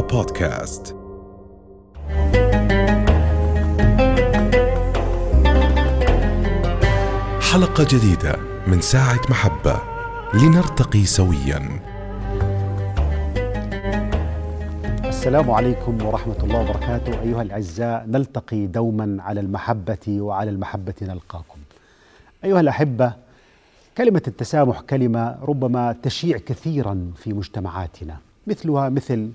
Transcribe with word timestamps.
بودكاست 0.00 0.96
حلقة 7.52 7.84
جديدة 7.90 8.36
من 8.66 8.80
ساعة 8.80 9.20
محبة. 9.30 9.80
لنرتقي 10.34 11.04
سويا. 11.04 11.80
السلام 15.04 15.50
عليكم 15.50 16.06
ورحمة 16.06 16.36
الله 16.42 16.60
وبركاته. 16.60 17.20
أيها 17.20 17.42
الأعزاء 17.42 18.04
نلتقي 18.08 18.66
دوما 18.66 19.22
على 19.22 19.40
المحبة 19.40 20.06
وعلى 20.08 20.50
المحبة 20.50 20.94
نلقاكم. 21.02 21.58
أيها 22.44 22.60
الأحبة 22.60 23.12
كلمة 23.98 24.22
التسامح 24.28 24.80
كلمة 24.80 25.36
ربما 25.42 25.96
تشيع 26.02 26.38
كثيرا 26.38 27.12
في 27.16 27.32
مجتمعاتنا 27.32 28.16
مثلها 28.46 28.88
مثل 28.88 29.30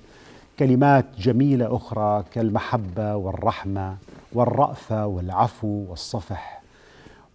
كلمات 0.59 1.05
جميلة 1.19 1.75
أخرى 1.75 2.23
كالمحبة 2.33 3.15
والرحمة 3.15 3.95
والرأفة 4.33 5.05
والعفو 5.07 5.85
والصفح. 5.89 6.61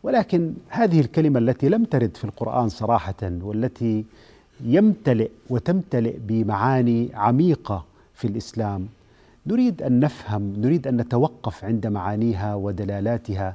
ولكن 0.02 0.52
هذه 0.69 1.01
الكلمة 1.01 1.39
التي 1.39 1.69
لم 1.69 1.84
ترد 1.84 2.16
في 2.16 2.25
القرآن 2.25 2.69
صراحة 2.69 3.15
والتي 3.23 4.05
يمتلئ 4.65 5.30
وتمتلئ 5.51 6.16
بمعاني 6.19 7.11
عميقة 7.15 7.84
في 8.15 8.27
الإسلام 8.27 8.89
نريد 9.47 9.83
أن 9.83 10.01
نفهم 10.01 10.53
نريد 10.59 10.87
أن 10.87 10.97
نتوقف 10.97 11.64
عند 11.64 11.87
معانيها 11.87 12.55
ودلالاتها. 12.55 13.55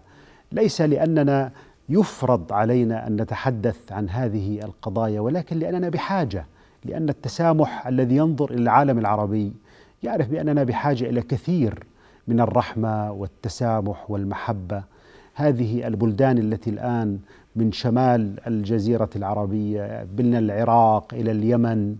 ليس 0.51 0.81
لأننا 0.81 1.51
يفرض 1.89 2.53
علينا 2.53 3.07
أن 3.07 3.21
نتحدث 3.21 3.91
عن 3.91 4.09
هذه 4.09 4.59
القضايا 4.63 5.19
ولكن 5.19 5.59
لأننا 5.59 5.89
بحاجة 5.89 6.45
لأن 6.85 7.09
التسامح 7.09 7.87
الذي 7.87 8.15
ينظر 8.15 8.51
إلى 8.51 8.61
العالم 8.61 8.99
العربي 8.99 9.53
يعرف 10.03 10.29
بأننا 10.29 10.63
بحاجة 10.63 11.09
إلى 11.09 11.21
كثير 11.21 11.83
من 12.27 12.39
الرحمة 12.39 13.11
والتسامح 13.11 14.11
والمحبة. 14.11 14.83
هذه 15.35 15.87
البلدان 15.87 16.37
التي 16.37 16.69
الآن 16.69 17.19
من 17.55 17.71
شمال 17.71 18.47
الجزيرة 18.47 19.09
العربية 19.15 20.07
من 20.17 20.35
العراق 20.35 21.13
إلى 21.13 21.31
اليمن 21.31 21.95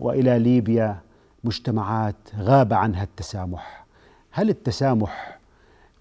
وإلى 0.00 0.38
ليبيا 0.38 0.96
مجتمعات 1.44 2.14
غاب 2.38 2.72
عنها 2.72 3.02
التسامح. 3.02 3.86
هل 4.30 4.48
التسامح 4.48 5.38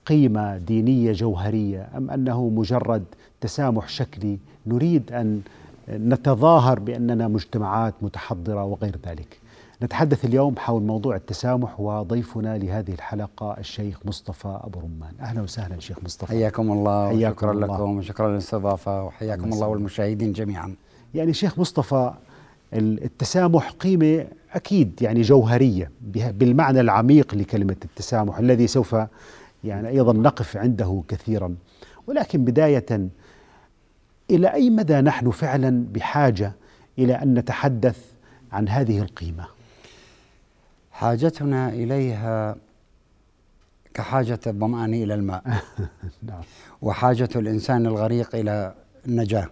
قيمة 0.06 0.58
دينية 0.58 1.12
جوهرية 1.12 1.90
أم 1.98 2.10
أنه 2.10 2.50
مجرد 2.50 3.04
تسامح 3.42 3.88
شكلي؟ 3.88 4.38
نريد 4.68 5.12
أن 5.12 5.42
نتظاهر 5.90 6.80
بأننا 6.80 7.28
مجتمعات 7.28 7.94
متحضرة 8.02 8.64
وغير 8.64 8.96
ذلك. 9.08 9.40
نتحدث 9.84 10.26
اليوم 10.26 10.56
حول 10.58 10.82
موضوع 10.84 11.16
التسامح 11.16 11.80
وضيفنا 11.80 12.58
لهذه 12.58 12.92
الحلقة 12.94 13.56
الشيخ 13.60 14.00
مصطفى 14.06 14.60
أبو 14.64 14.80
رمان. 14.80 15.14
أهلا 15.20 15.42
وسهلا 15.42 15.80
شيخ 15.80 15.98
مصطفى. 16.04 16.28
حياكم 16.32 16.72
الله 16.72 17.08
حياكم 17.10 17.28
وشكرا 17.48 17.52
الله. 17.52 17.68
لكم 17.76 17.98
وشكرا 17.98 18.30
للاستضافة 18.32 19.04
وحياكم 19.04 19.54
الله. 19.54 19.68
والمشاهدين 19.68 20.32
جميعا. 20.34 20.76
يعني 21.14 21.34
شيخ 21.34 21.60
مصطفى 21.60 22.14
ال- 22.74 23.04
التسامح 23.04 23.70
قيمة 23.70 24.26
أكيد 24.54 25.02
يعني 25.02 25.22
جوهرية 25.22 25.92
به- 26.02 26.32
بالمعنى 26.32 26.80
العميق 26.82 27.36
لكلمة 27.36 27.76
التسامح 27.86 28.40
الذي 28.40 28.68
سوف 28.68 28.96
يعني 29.64 29.88
أيضا 29.90 30.14
نقف 30.14 30.58
عنده 30.58 31.04
كثيرا. 31.08 31.56
ولكن 32.08 32.46
بداية 32.46 33.08
إلى 34.30 34.54
أي 34.54 34.70
مدى 34.70 35.02
نحن 35.02 35.32
فعلا 35.32 35.86
بحاجة 35.94 36.54
إلى 37.00 37.14
أن 37.14 37.34
نتحدث 37.34 38.00
عن 38.52 38.70
هذه 38.70 39.00
القيمة؟ 39.00 39.46
حاجتنا 40.92 41.70
إليها 41.70 42.56
كحاجة 43.94 44.40
الظمآن 44.48 44.94
إلى 44.94 45.14
الماء. 45.14 45.44
نعم. 46.30 46.42
وحاجة 46.82 47.30
الإنسان 47.36 47.86
الغريق 47.86 48.36
إلى 48.36 48.76
النجاة. 49.08 49.48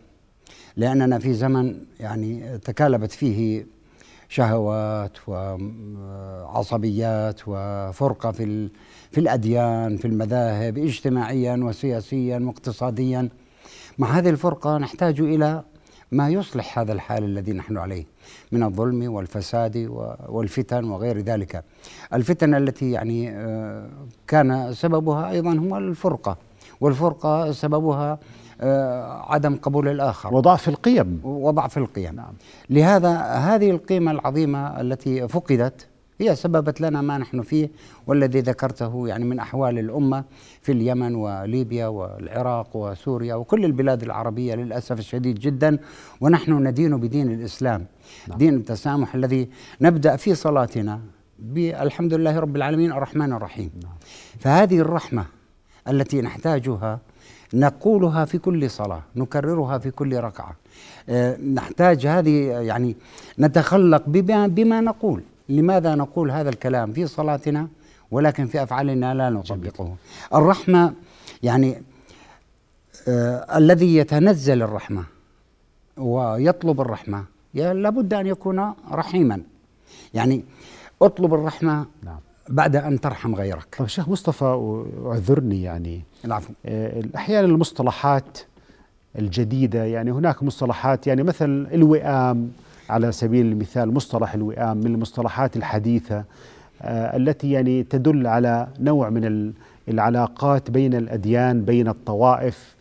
لأننا 0.78 1.20
في 1.20 1.34
زمن 1.34 1.76
يعني 2.00 2.58
تكالبت 2.58 3.12
فيه 3.12 3.66
شهوات 4.30 5.18
وعصبيات 5.28 7.42
وفرقة 7.48 8.32
في 8.32 8.70
في 9.12 9.20
الأديان 9.20 9.98
في 9.98 10.06
المذاهب 10.06 10.78
اجتماعيا 10.78 11.56
وسياسيا 11.56 12.40
واقتصاديا. 12.40 13.30
مع 13.98 14.08
هذه 14.08 14.30
الفرقة 14.30 14.78
نحتاج 14.78 15.22
إلى 15.22 15.64
ما 16.12 16.30
يصلح 16.30 16.80
هذا 16.80 16.94
الحال 16.94 17.24
الذي 17.24 17.54
نحن 17.54 17.78
عليه 17.78 18.06
من 18.52 18.64
الظلم 18.64 19.14
والفساد 19.14 19.88
والفتن 20.28 20.84
وغير 20.84 21.20
ذلك. 21.20 21.64
الفتن 22.14 22.56
التي 22.56 22.92
يعني 22.92 23.30
آه، 23.30 23.90
كان 24.28 24.74
سببها 24.74 25.30
أيضا 25.30 25.58
هو 25.58 25.78
الفرقة 25.78 26.38
والفرقة 26.82 27.52
سببها 27.52 28.20
آه، 28.62 29.34
عدم 29.34 29.56
قبول 29.56 29.88
الآخر. 29.88 30.34
وضعف 30.34 30.70
القيم. 30.70 31.22
وضعف 31.24 31.78
القيم. 31.78 32.16
نعم. 32.16 32.34
لهذا 32.70 33.18
هذه 33.22 33.72
القيمة 33.72 34.12
العظيمة 34.12 34.82
التي 34.82 35.28
فقدت 35.28 35.88
هي 36.20 36.36
سببت 36.36 36.82
لنا 36.82 37.02
ما 37.02 37.18
نحن 37.18 37.42
فيه 37.42 37.70
والذي 38.08 38.40
ذكرته 38.40 39.08
يعني 39.08 39.26
من 39.26 39.40
أحوال 39.40 39.80
الأمة 39.80 40.24
في 40.62 40.72
اليمن 40.72 41.16
وليبيا 41.16 41.88
والعراق 41.88 42.76
وسوريا 42.76 43.36
وكل 43.36 43.66
البلاد 43.66 44.04
العربية 44.04 44.56
للأسف 44.56 45.00
الشديد 45.00 45.40
جدا 45.40 45.78
ونحن 46.22 46.68
ندين 46.68 46.98
بدين 46.98 47.32
الإسلام 47.32 47.86
نعم. 48.28 48.38
دين 48.38 48.56
التسامح 48.56 49.16
الذي 49.16 49.50
نبدأ 49.82 50.16
في 50.16 50.36
صلاتنا 50.36 51.00
بالحمد 51.40 52.14
لله 52.14 52.40
رب 52.40 52.56
العالمين 52.56 52.92
الرحمن 52.92 53.34
الرحيم 53.34 53.72
نعم. 53.84 53.94
فهذه 54.40 54.80
الرحمة 54.80 55.26
التي 55.88 56.22
نحتاجها 56.22 57.00
نقولها 57.54 58.26
في 58.26 58.38
كل 58.38 58.70
صلاة 58.70 59.02
نكررها 59.16 59.78
في 59.78 59.92
كل 59.92 60.18
ركعة 60.18 60.56
آه، 61.10 61.38
نحتاج 61.38 62.08
هذه 62.08 62.32
يعني 62.46 62.96
نتخلق 63.40 64.04
بما, 64.08 64.48
بما 64.48 64.82
نقول 64.82 65.24
لماذا 65.50 65.96
نقول 65.96 66.32
هذا 66.32 66.50
الكلام 66.50 66.94
في 66.94 67.08
صلاتنا 67.08 67.68
ولكن 68.12 68.46
في 68.48 68.64
أفعالنا 68.64 69.14
لا 69.14 69.30
نطبقه؟ 69.30 69.96
الرحمة 70.34 70.94
يعني 71.44 71.82
آه 73.08 73.58
الذي 73.58 73.96
يتنزل 73.96 74.62
الرحمة 74.62 75.04
ويطلب 75.98 76.82
الرحمة 76.82 77.26
يا- 77.54 77.74
لابد 77.74 78.14
أن 78.14 78.28
يكون 78.28 78.74
رحيما. 78.92 79.42
يعني 80.14 80.44
اطلب 81.02 81.34
الرحمة 81.34 81.86
نعم. 82.04 82.20
بعد 82.50 82.76
أن 82.76 83.02
ترحم 83.02 83.36
غيرك. 83.36 83.76
طيب 83.80 83.88
شيخ 83.88 84.10
مصطفى 84.10 84.80
أعذرني 85.06 85.62
يعني. 85.64 86.02
العفو. 86.26 86.54
آه، 86.66 87.04
أحيانا 87.16 87.48
المصطلحات 87.48 88.38
الجديدة 89.20 89.84
يعني 89.84 90.12
هناك 90.12 90.44
مصطلحات 90.44 91.08
يعني 91.08 91.24
مثل 91.24 91.68
الوئام 91.74 92.52
على 92.90 93.12
سبيل 93.12 93.46
المثال 93.46 93.94
مصطلح 93.94 94.34
الوئام 94.34 94.78
من 94.78 94.86
المصطلحات 94.88 95.58
الحديثة 95.58 96.24
آه، 96.82 97.18
التي 97.18 97.52
يعني 97.52 97.84
تدل 97.84 98.28
على 98.28 98.68
نوع 98.80 99.10
من 99.10 99.26
ال- 99.26 99.54
العلاقات 99.90 100.72
بين 100.72 100.94
الأديان 100.94 101.66
بين 101.66 101.88
الطوائف 101.88 102.76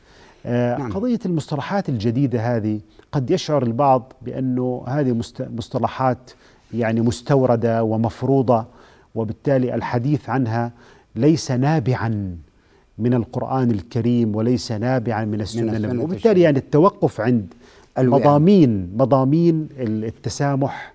آه، 0.47 0.79
نعم. 0.79 0.93
قضية 0.93 1.19
المصطلحات 1.27 1.89
الجديدة 1.89 2.57
هذه 2.57 2.81
قد 3.13 3.31
يشعر 3.31 3.63
البعض 3.63 4.13
بأنه 4.23 4.85
هذه 4.89 5.21
مصطلحات 5.41 6.31
يعني 6.75 7.01
مستوردة 7.01 7.85
ومفروضة 7.85 8.65
وبالتالي 9.15 9.75
الحديث 9.75 10.29
عنها 10.29 10.73
ليس 11.17 11.51
نابعا 11.51 12.37
من 12.99 13.15
القرآن 13.15 13.71
الكريم 13.71 14.37
وليس 14.37 14.73
نابعا 14.73 15.25
من 15.25 15.41
السنة 15.41 15.63
السنة 15.73 15.77
النبوية 15.77 16.05
وبالتالي. 16.05 16.41
يعني 16.41 16.59
التوقف 16.59 17.21
عند. 17.21 17.47
مضامين 17.99 18.97
مضامين 18.97 19.69
التسامح 19.79 20.95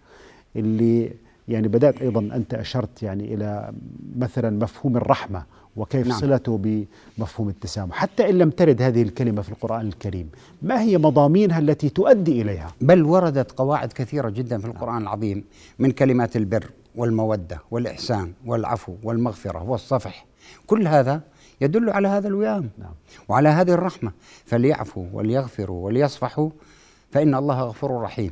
اللي 0.55 1.11
يعني 1.47 1.67
بدأت 1.67 2.01
أيضا 2.01 2.19
أنت 2.19 2.53
أشرت 2.53 3.03
يعني 3.03 3.33
إلى 3.33 3.73
مثلا 4.17 4.49
مفهوم 4.63 4.97
الرحمة 4.97 5.43
وكيف 5.77 6.07
نعم. 6.07 6.19
صلته 6.19 6.85
بمفهوم 7.17 7.49
التسامح. 7.49 7.95
حتى 7.95 8.29
إن 8.29 8.37
لم 8.37 8.49
ترد 8.49 8.81
هذه 8.81 9.01
الكلمة 9.01 9.41
في 9.41 9.49
القرآن 9.49 9.87
الكريم 9.87 10.29
ما 10.61 10.81
هي 10.81 10.97
مضامينها 10.97 11.59
التي 11.59 11.89
تؤدي 11.89 12.41
إليها؟ 12.41 12.71
بل 12.81 13.03
وردت 13.03 13.51
قواعد 13.51 13.93
كثيرة 13.93 14.29
جدا 14.29 14.57
في 14.57 14.65
القرآن 14.65 15.01
العظيم 15.01 15.43
من 15.79 15.91
كلمات 15.91 16.35
البر 16.35 16.65
والمودة 16.95 17.61
والإحسان 17.71 18.33
والعفو 18.45 18.95
والمغفرة 19.03 19.63
والصفح. 19.63 20.25
كل 20.67 20.87
هذا 20.87 21.21
يدل 21.61 21.89
على 21.89 22.07
هذا 22.07 22.27
الوئام. 22.27 22.69
نعم. 22.77 22.93
وعلى 23.29 23.49
هذه 23.49 23.71
الرحمة. 23.71 24.11
فليعفوا 24.45 25.05
وليغفروا 25.13 25.85
وليصفحوا 25.85 26.49
فإن 27.17 27.35
الله 27.35 27.61
غفور 27.61 28.01
رحيم. 28.01 28.31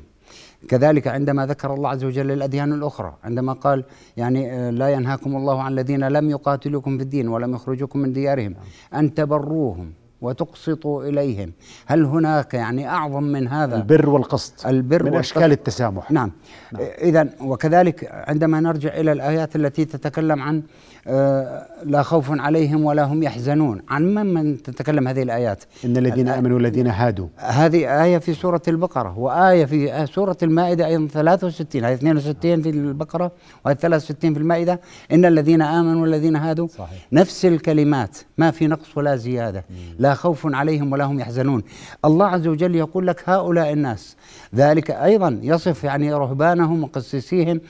كذلك 0.69 1.07
عندما 1.07 1.45
ذكر 1.45 1.73
الله 1.73 1.89
عز 1.89 2.03
وجل 2.03 2.31
الأديان 2.31 2.73
الأخرى 2.73 3.17
عندما 3.23 3.53
قال 3.53 3.83
يعني 4.17 4.53
آه، 4.53 4.69
لا 4.69 4.89
ينهاكم 4.89 5.35
الله 5.35 5.61
عن 5.61 5.71
الذين 5.71 6.07
لم 6.07 6.29
يقاتلوكم 6.29 6.97
في 6.97 7.03
الدين 7.03 7.27
ولم 7.27 7.55
يخرجوكم 7.55 7.99
من 7.99 8.13
ديارهم 8.13 8.55
أن 8.93 9.13
تبروهم. 9.13 9.93
وتقسطوا 10.21 11.03
إليهم. 11.03 11.51
هل 11.85 12.05
هناك 12.05 12.53
يعني 12.53 12.87
أعظم 12.89 13.23
من 13.23 13.47
هذا؟ 13.47 13.75
البر 13.75 14.09
والقسط. 14.09 14.67
البر 14.67 15.03
من 15.03 15.09
والقسط. 15.13 15.37
أشكال 15.37 15.51
التسامح. 15.51 16.11
نعم, 16.11 16.31
نعم. 16.73 16.83
إذا 17.01 17.29
وكذلك 17.41 18.09
عندما 18.27 18.59
نرجع 18.59 18.89
إلى 18.97 19.11
الآيات 19.11 19.55
التي 19.55 19.85
تتكلم 19.85 20.41
عن 20.41 20.63
آه، 21.07 21.67
لا 21.83 22.03
خوف 22.03 22.31
عليهم 22.31 22.85
ولا 22.85 23.03
هم 23.03 23.23
يحزنون. 23.23 23.81
عن 23.89 24.13
من 24.15 24.33
من 24.33 24.61
تتكلم 24.61 25.07
هذه 25.07 25.23
الآيات؟ 25.23 25.63
إن 25.85 25.97
الذين 25.97 26.27
آمنوا 26.27 26.55
والذين 26.55 26.87
هادوا. 26.87 27.27
هذه 27.37 28.03
آية 28.03 28.17
في 28.17 28.33
سورة 28.33 28.61
البقرة 28.67 29.19
وآية 29.19 29.65
في 29.65 30.07
سورة 30.13 30.37
المائدة 30.43 30.85
أيضا 30.85 31.07
63 31.07 31.83
هذه 31.85 31.93
62 31.93 32.61
في 32.61 32.69
البقرة 32.69 33.31
وهذه 33.65 33.77
63 33.77 34.33
في 34.33 34.39
المائدة. 34.39 34.81
إن 35.11 35.25
الذين 35.25 35.61
آمنوا 35.61 36.01
والذين 36.01 36.35
هادوا. 36.35 36.67
صحيح. 36.67 37.07
نفس 37.11 37.45
الكلمات 37.45 38.17
ما 38.37 38.51
في 38.51 38.67
نقص 38.67 38.97
ولا 38.97 39.15
زيادة. 39.15 39.65
لا 40.05 40.13
خوف 40.13 40.41
عليهم 40.59 40.91
ولا 40.91 41.05
هم 41.05 41.19
يحزنون. 41.19 41.61
الله 42.05 42.27
عز 42.27 42.47
وجل 42.47 42.75
يقول 42.75 43.07
لك 43.07 43.29
هؤلاء 43.29 43.73
الناس 43.73 44.15
ذلك 44.55 44.91
أيضا 44.91 45.39
يصف 45.51 45.83
يعني 45.83 46.13
رهبانهم 46.13 46.83
وقسيسيهم 46.83 47.61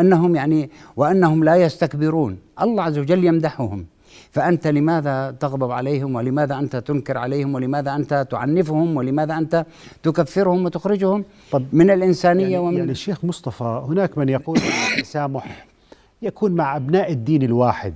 أنهم 0.00 0.36
يعني 0.36 0.70
وأنهم 0.96 1.44
لا 1.44 1.56
يستكبرون. 1.56 2.32
الله 2.62 2.82
عز 2.82 2.98
وجل 2.98 3.24
يمدحهم. 3.24 3.86
فأنت 4.30 4.66
لماذا 4.66 5.36
تغضب 5.40 5.70
عليهم 5.70 6.14
ولماذا 6.14 6.58
أنت 6.58 6.76
تنكر 6.76 7.18
عليهم 7.18 7.54
ولماذا 7.54 7.94
أنت 7.94 8.26
تعنفهم 8.30 8.96
ولماذا 8.96 9.38
أنت 9.38 9.66
تكفرهم 10.02 10.64
وتخرجهم 10.64 11.24
طب 11.52 11.64
من 11.72 11.90
الإنسانية 11.90 12.42
يعني, 12.42 12.58
ومن 12.58 12.76
يعني 12.76 12.90
الشيخ 12.90 13.24
مصطفى 13.24 13.82
هناك 13.88 14.18
من 14.18 14.28
يقول 14.28 14.58
التسامح 14.96 15.66
يكون 16.22 16.52
مع 16.52 16.76
أبناء 16.76 17.12
الدين 17.12 17.42
الواحد. 17.42 17.94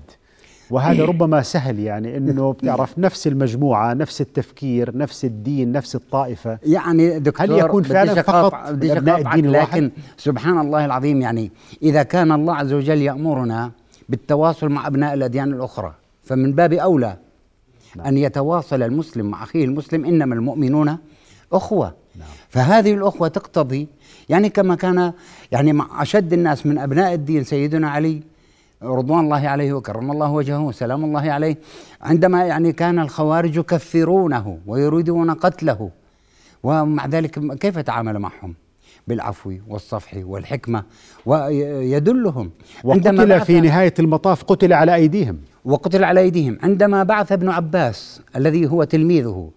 وهذا 0.75 1.05
ربما 1.05 1.43
سهل 1.43 1.79
يعني 1.79 2.17
إنه 2.17 2.53
بتعرف 2.63 2.99
نفس 2.99 3.27
المجموعة 3.27 3.95
نفس 3.95 4.21
التفكير 4.21 4.97
نفس 4.97 5.25
الدين 5.25 5.73
نفس 5.73 5.95
الطائفة 5.95 6.59
يعني 6.63 7.19
دكتور 7.19 7.47
هل 7.47 7.59
يكون 7.59 7.83
فعلا 7.83 8.23
فقط 8.23 8.35
أقاطعك، 8.35 8.71
الدين 8.71 8.99
الواحد؟ 8.99 9.79
لكن 9.79 9.91
سبحان 10.17 10.59
الله 10.59 10.85
العظيم 10.85 11.21
يعني 11.21 11.51
إذا 11.83 12.03
كان 12.03 12.33
الله 12.33 12.55
عز 12.55 12.73
وجل 12.73 13.03
يأمرنا 13.03 13.71
بالتواصل 14.09 14.69
مع 14.69 14.87
أبناء 14.87 15.15
الأديان 15.15 15.53
الأخرى 15.53 15.95
فمن 16.25 16.53
باب 16.53 16.73
أولى 16.73 17.17
نعم. 17.97 18.07
أن 18.07 18.19
يتواصل 18.19 18.83
المسلم 18.83 19.27
مع 19.27 19.43
أخيه 19.43 19.65
المسلم 19.65 20.05
إنما 20.05 20.35
المؤمنون 20.35 20.99
أخوة 21.53 21.95
فهذه 22.49 22.95
الأخوة 22.95 23.29
تقتضي 23.29 23.89
يعني 24.29 24.49
كما 24.49 24.75
كان 24.75 25.13
يعني 25.53 25.73
مع 25.73 26.03
أشد 26.03 26.33
الناس 26.33 26.67
من 26.67 26.79
أبناء 26.79 27.15
الدين 27.15 27.45
سيدنا 27.45 27.91
علي 27.91 28.34
رضوان 28.83 29.25
الله 29.25 29.49
عليه 29.49 29.73
وكرم 29.73 30.11
الله 30.11 30.31
وجهه 30.31 30.63
وسلام 30.63 31.05
الله 31.05 31.33
عليه. 31.33 31.57
عندما 32.03 32.45
يعني 32.45 32.73
كان 32.73 32.99
الخوارج 32.99 33.57
يكفرونه 33.57 34.59
ويريدون 34.67 35.31
قتله. 35.31 35.91
ومع 36.63 37.07
ذلك 37.07 37.59
كيف 37.59 37.79
تعامل 37.79 38.19
معهم؟ 38.19 38.55
بالعفو 39.07 39.53
والصفح 39.69 40.15
والحكمة 40.17 40.83
ويدلهم. 41.27 42.51
عندما 42.85 43.23
وقتل 43.23 43.41
في 43.41 43.61
نهاية 43.61 43.95
المطاف 43.99 44.45
قتل 44.45 44.73
على 44.73 44.95
أيديهم. 44.95 45.39
وقتل 45.65 46.05
على 46.05 46.21
أيديهم. 46.21 46.59
عندما 46.63 47.03
بعث 47.03 47.33
ابن 47.33 47.49
عباس 47.49 48.21
الذي 48.37 48.67
هو 48.67 48.85
تلميذه 48.85 49.51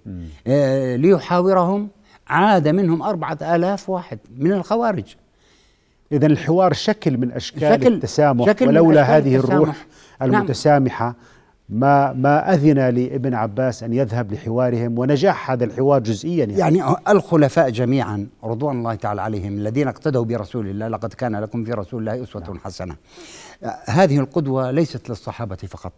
آه، 0.48 0.96
ليحاورهم 0.96 1.88
عاد 2.28 2.68
منهم 2.68 3.02
أربعة 3.02 3.38
آلاف 3.42 3.90
واحد 3.90 4.20
من 4.38 4.52
الخوارج. 4.52 5.16
اذا 6.12 6.28
الحوار 6.28 6.74
شكل 6.74 7.18
من 7.18 7.32
أشكال 7.32 7.82
شكل- 7.82 7.94
التسامح 7.94 8.46
شكل 8.46 8.68
ولولا 8.68 9.02
أشكال 9.02 9.16
هذه 9.16 9.36
التسامح. 9.36 9.54
الروح 9.62 9.86
نعم. 10.22 10.36
المتسامحة 10.36 11.16
ما 11.70 12.14
ما 12.14 12.54
أذن 12.54 12.90
لابن 12.90 13.34
عباس 13.34 13.84
أن 13.84 13.94
يذهب 13.94 14.32
لحوارهم 14.34 15.00
ونجاح 15.00 15.52
هذا 15.52 15.66
الحوار 15.66 16.00
جزئيا 16.00 16.46
يعني, 16.46 16.78
يعني 16.78 16.96
الخلفاء 17.10 17.70
جميعا 17.70 18.28
رضوان 18.44 18.78
الله 18.78 18.96
تعالى 18.96 19.22
عليهم 19.22 19.58
الذين 19.58 19.88
اقتدوا 19.88 20.26
برسول 20.26 20.68
الله 20.68 20.88
لقد 20.88 21.14
كان 21.14 21.36
لكم 21.36 21.64
في 21.64 21.72
رسول 21.72 22.00
الله 22.00 22.24
أسوة 22.24 22.60
حسنة 22.64 22.94
آه، 22.94 22.98
هذه 23.86 24.20
القدوة 24.20 24.72
ليست 24.72 25.10
للصحابة 25.10 25.56
فقط 25.56 25.94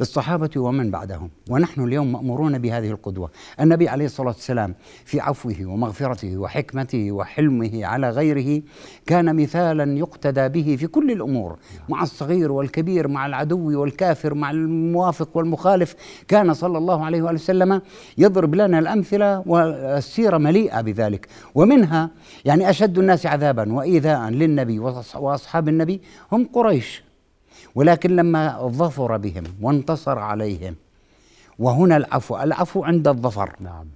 للصحابة 0.00 0.50
ومن 0.56 0.90
بعدهم. 0.90 1.30
ونحن 1.50 1.84
اليوم 1.84 2.12
مأمورون 2.12 2.58
بهذه 2.58 2.90
القدوة. 2.90 3.30
النبي 3.60 3.88
عليه 3.88 4.04
الصلاة 4.04 4.28
والسلام 4.28 4.74
في 5.04 5.20
عفوه 5.20 5.56
ومغفرته 5.60 6.36
وحكمته 6.36 7.12
وحلمه 7.12 7.86
على 7.86 8.10
غيره 8.10 8.62
كان 9.06 9.36
مثالا 9.36 9.98
يقتدى 9.98 10.48
به 10.48 10.76
في 10.76 10.86
كل 10.86 11.10
الأمور. 11.10 11.58
مع 11.88 12.02
الصغير 12.02 12.52
والكبير 12.52 13.08
مع 13.08 13.26
العدو 13.26 13.80
والكافر 13.80 14.34
مع 14.34 14.50
الموافق 14.50 15.36
والمخالف 15.36 15.94
كان 16.28 16.54
صلى 16.54 16.78
الله 16.78 17.04
عليه 17.04 17.22
وآله 17.22 17.34
وسلم 17.34 17.82
يضرب 18.18 18.54
لنا 18.54 18.78
الأمثلة 18.78 19.42
والسيرة 19.46 20.38
مليئة 20.38 20.80
بذلك. 20.80 21.28
ومنها 21.54 22.10
يعني 22.44 22.70
أشد 22.70 22.98
الناس 22.98 23.26
عذابا 23.26 23.72
وإيذاء 23.72 24.28
للنبي 24.30 24.80
وأص- 24.80 25.16
وأصحاب 25.16 25.68
النبي 25.68 26.00
هم 26.32 26.48
قريش. 26.52 26.97
ولكن 27.78 28.16
لما 28.16 28.68
ظفر 28.68 29.16
بهم 29.16 29.44
وانتصر 29.62 30.18
عليهم 30.18 30.74
وهنا 31.58 31.96
العفو 31.96 32.36
العفو 32.36 32.84
عند 32.84 33.08
الظفر. 33.08 33.56
نعم. 33.60 33.86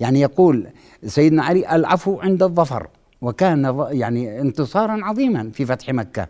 يعني 0.00 0.20
يقول 0.20 0.66
سيدنا 1.06 1.42
علي 1.42 1.74
العفو 1.76 2.20
عند 2.20 2.42
الظفر 2.42 2.86
وكان 3.22 3.86
يعني 3.90 4.40
انتصارا 4.40 5.04
عظيما 5.04 5.50
في 5.50 5.66
فتح 5.66 5.90
مكة. 5.90 6.28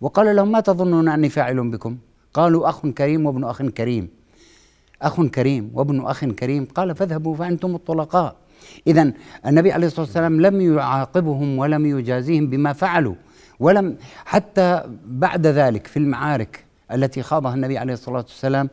وقال 0.00 0.36
لهم 0.36 0.52
ما 0.52 0.60
تظنون 0.60 1.08
أني 1.08 1.28
فاعل 1.28 1.70
بكم؟ 1.70 1.96
قالوا 2.34 2.68
أخ 2.68 2.86
كريم 2.86 3.26
وابن 3.26 3.44
أخ 3.44 3.62
كريم. 3.62 4.08
أخ 5.02 5.22
كريم 5.22 5.70
وابن 5.74 6.00
أخ 6.00 6.24
كريم. 6.24 6.64
قال 6.74 6.94
فاذهبوا 6.94 7.36
فأنتم 7.36 7.74
الطلقاء. 7.74 8.36
إذا 8.86 9.12
النبي 9.46 9.72
عليه 9.72 9.86
الصلاة 9.86 10.06
والسلام 10.06 10.40
لم 10.40 10.60
يعاقبهم 10.60 11.58
ولم 11.58 11.86
يجازيهم 11.86 12.46
بما 12.46 12.72
فعلوا. 12.72 13.14
ولم 13.60 13.96
حتى 14.24 14.82
بعد 15.06 15.46
ذلك 15.46 15.86
في 15.86 15.96
المعارك 15.96 16.64
التي 16.92 17.22
خاضها 17.22 17.54
النبي 17.54 17.78
عليه 17.78 17.92
الصلاة 17.92 18.16
والسلام 18.16 18.68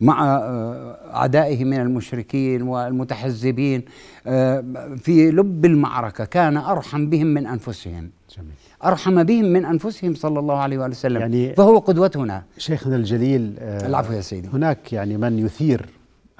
مع 0.00 0.24
آه، 0.36 0.96
أعدائه 1.14 1.64
من 1.64 1.80
المشركين 1.80 2.62
والمتحزبين 2.62 3.82
آه، 4.26 4.64
في 4.96 5.30
لب 5.30 5.64
المعركة 5.64 6.24
كان 6.24 6.56
أرحم 6.56 7.10
بهم 7.10 7.26
من 7.26 7.46
أنفسهم. 7.46 8.10
جميل. 8.36 8.50
أرحم 8.84 9.22
بهم 9.22 9.44
من 9.44 9.64
أنفسهم 9.64 10.14
صلى 10.14 10.38
الله 10.38 10.58
عليه 10.58 10.78
وآله 10.78 10.90
وسلم. 10.90 11.20
يعني- 11.20 11.54
فهو 11.54 11.78
قدوتنا 11.78 12.42
شيخنا 12.58 12.96
الجليل 12.96 13.56
آه، 13.58 13.86
العفو 13.86 14.12
يا 14.12 14.20
سيدي. 14.20 14.48
هناك 14.48 14.92
يعني 14.92 15.16
من 15.16 15.38
يثير 15.38 15.86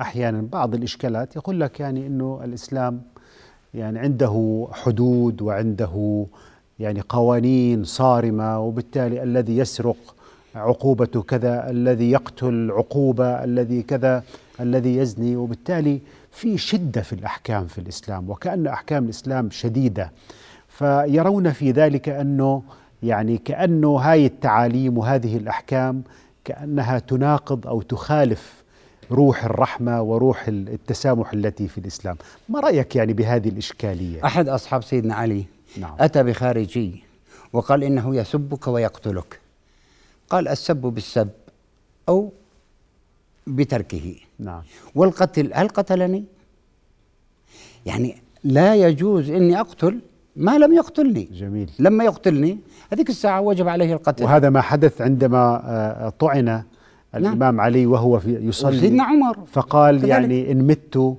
أحيانا 0.00 0.42
بعض 0.52 0.74
الإشكالات 0.74 1.36
يقول 1.36 1.60
لك 1.60 1.80
يعني 1.80 2.06
إنه 2.06 2.40
الإسلام 2.44 3.02
يعني 3.74 3.98
عنده 3.98 4.68
حدود 4.72 5.42
وعنده 5.42 6.26
يعني 6.82 7.00
قوانين 7.08 7.84
صارمة 7.84 8.60
وبالتالي 8.60 9.22
الذي 9.22 9.56
يسرق 9.56 10.14
عقوبته 10.54 11.22
كذا 11.22 11.70
الذي 11.70 12.10
يقتل 12.10 12.70
عقوبة 12.70 13.44
الذي 13.44 13.82
كذا 13.82 14.22
الذي 14.60 14.96
يزني. 14.96 15.36
وبالتالي 15.36 16.00
في 16.30 16.58
شدة 16.58 17.02
في 17.02 17.12
الأحكام 17.12 17.66
في 17.66 17.78
الإسلام 17.78 18.30
وكأن 18.30 18.66
أحكام 18.66 19.04
الإسلام 19.04 19.50
شديدة. 19.50 20.12
فيرون 20.68 21.52
في 21.52 21.70
ذلك 21.70 22.08
أنه 22.08 22.62
يعني 23.02 23.38
كأنه 23.38 23.96
هاي 23.96 24.26
التعاليم 24.26 24.98
وهذه 24.98 25.36
الأحكام 25.36 26.02
كأنها 26.44 26.98
تناقض 26.98 27.66
أو 27.66 27.82
تخالف 27.82 28.61
روح 29.12 29.44
الرحمة 29.44 30.02
وروح 30.02 30.48
التسامح 30.48 31.32
التي 31.32 31.68
في 31.68 31.78
الإسلام، 31.78 32.16
ما 32.48 32.60
رأيك 32.60 32.96
يعني 32.96 33.12
بهذه 33.12 33.48
الإشكالية؟ 33.48 34.24
أحد 34.24 34.48
أصحاب 34.48 34.84
سيدنا 34.84 35.14
علي 35.14 35.44
نعم. 35.78 35.96
أتى 36.00 36.22
بخارجي 36.22 37.04
وقال 37.52 37.84
إنه 37.84 38.16
يسبك 38.16 38.68
ويقتلك. 38.68 39.40
قال 40.30 40.48
السب 40.48 40.76
بالسب 40.76 41.28
أو 42.08 42.32
بتركه. 43.46 44.14
نعم. 44.38 44.62
والقتل 44.94 45.50
هل 45.54 45.68
قتلني؟ 45.68 46.24
يعني 47.86 48.16
لا 48.44 48.74
يجوز 48.74 49.30
إني 49.30 49.60
أقتل 49.60 50.00
ما 50.36 50.58
لم 50.58 50.72
يقتلني. 50.72 51.28
جميل. 51.32 51.70
لما 51.78 52.04
يقتلني 52.04 52.58
هذيك 52.92 53.10
الساعة 53.10 53.40
وجب 53.40 53.68
عليه 53.68 53.92
القتل. 53.92 54.24
وهذا 54.24 54.50
ما 54.50 54.60
حدث 54.60 55.00
عندما 55.00 55.62
آه، 55.64 56.08
طعن 57.12 57.22
الإمام 57.26 57.60
علي 57.60 57.86
وهو 57.86 58.18
في 58.18 58.34
يصلي 58.48 58.80
سيدنا 58.80 59.04
عمر 59.04 59.38
فقال 59.52 59.96
كذلك. 59.98 60.08
يعني 60.10 60.52
إن 60.52 60.66
مت 60.66 61.16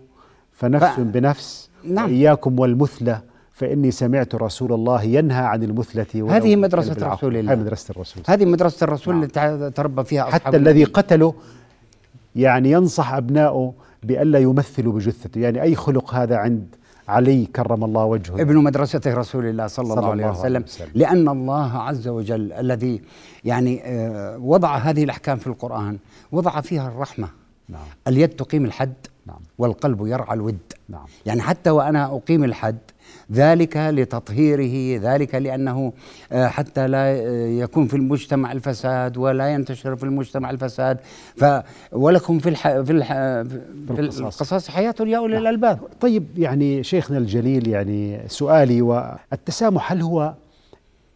فنفس 0.53 0.85
ف- 0.85 0.99
بنفس 0.99 1.69
نعم. 1.89 2.09
إياكم 2.09 2.59
والمثلة 2.59 3.21
فإني 3.53 3.91
سمعت 3.91 4.35
رسول 4.35 4.73
الله 4.73 5.03
ينهى 5.03 5.43
عن 5.43 5.63
المثلة 5.63 6.05
ولو 6.15 6.27
هذه 6.27 6.55
مدرسة. 6.55 7.13
رسول 7.13 7.37
الله. 7.37 7.53
هذه 7.53 7.59
مدرسة 7.59 7.91
الرسول 7.91 8.23
هذه 8.27 8.45
مدرسة 8.45 8.83
الرسول 8.83 9.13
نعم. 9.15 9.23
اللي 9.23 9.71
تربى 9.71 10.03
فيها 10.03 10.27
أصحاب 10.27 10.41
حتى 10.41 10.57
الذي. 10.57 10.83
قتله 10.83 11.33
يعني 12.35 12.71
ينصح 12.71 13.13
ابنائه 13.13 13.73
بألا 14.03 14.39
يمثلوا 14.39 14.93
بجثته 14.93 15.39
يعني 15.39 15.61
أي 15.61 15.75
خلق 15.75 16.13
هذا 16.13 16.35
عند 16.35 16.75
علي 17.07 17.45
كرم 17.45 17.83
الله 17.83 18.05
وجهه 18.05 18.41
ابن 18.41 18.57
مدرسة 18.57 19.01
رسول 19.07 19.45
الله 19.45 19.67
صلى, 19.67 19.85
صلى 19.85 19.93
الله 19.93 20.11
عليه 20.11 20.23
الله 20.23 20.39
عليه 20.39 20.39
وسلم 20.39 20.63
وسلم. 20.63 20.91
لأن 20.95 21.29
الله 21.29 21.77
عز 21.77 22.07
وجل 22.07 22.53
الذي 22.53 23.01
يعني 23.45 23.81
آه، 23.85 24.37
وضع 24.37 24.77
هذه 24.77 25.03
الأحكام 25.03 25.37
في 25.37 25.47
القرآن 25.47 25.97
وضع 26.31 26.61
فيها 26.61 26.87
الرحمة 26.87 27.27
نعم 27.69 27.81
اليد 28.07 28.29
تقيم 28.29 28.65
الحد 28.65 28.93
نعم. 29.25 29.39
والقلب 29.57 30.07
يرعى 30.07 30.33
الود 30.33 30.57
نعم. 30.89 31.05
يعني 31.25 31.41
حتى 31.41 31.69
وأنا 31.69 32.05
أقيم 32.05 32.43
الحد 32.43 32.77
ذلك 33.31 33.77
لتطهيره 33.77 35.01
ذلك 35.01 35.35
لأنه 35.35 35.93
آه، 36.31 36.47
حتى 36.47 36.87
لا 36.87 36.97
آه، 36.97 37.47
يكون 37.47 37.87
في 37.87 37.95
المجتمع 37.95 38.51
الفساد 38.51 39.17
ولا 39.17 39.47
ينتشر 39.47 39.95
في 39.95 40.03
المجتمع 40.03 40.49
الفساد. 40.49 40.97
ف 41.37 41.45
ولكم 41.91 42.39
في 42.39 42.49
الح... 42.49 42.67
في, 42.67 42.91
الح... 42.91 43.13
في. 43.13 43.61
القصاص. 43.89 44.69
حياة 44.69 44.95
يا 44.99 45.17
أولي 45.17 45.37
الألباب. 45.37 45.79
طيب 46.01 46.25
يعني 46.37 46.83
شيخنا 46.83 47.17
الجليل 47.17 47.67
يعني 47.67 48.19
سؤالي 48.27 48.81
والتسامح 48.81 49.91
هل 49.91 50.01
هو 50.01 50.33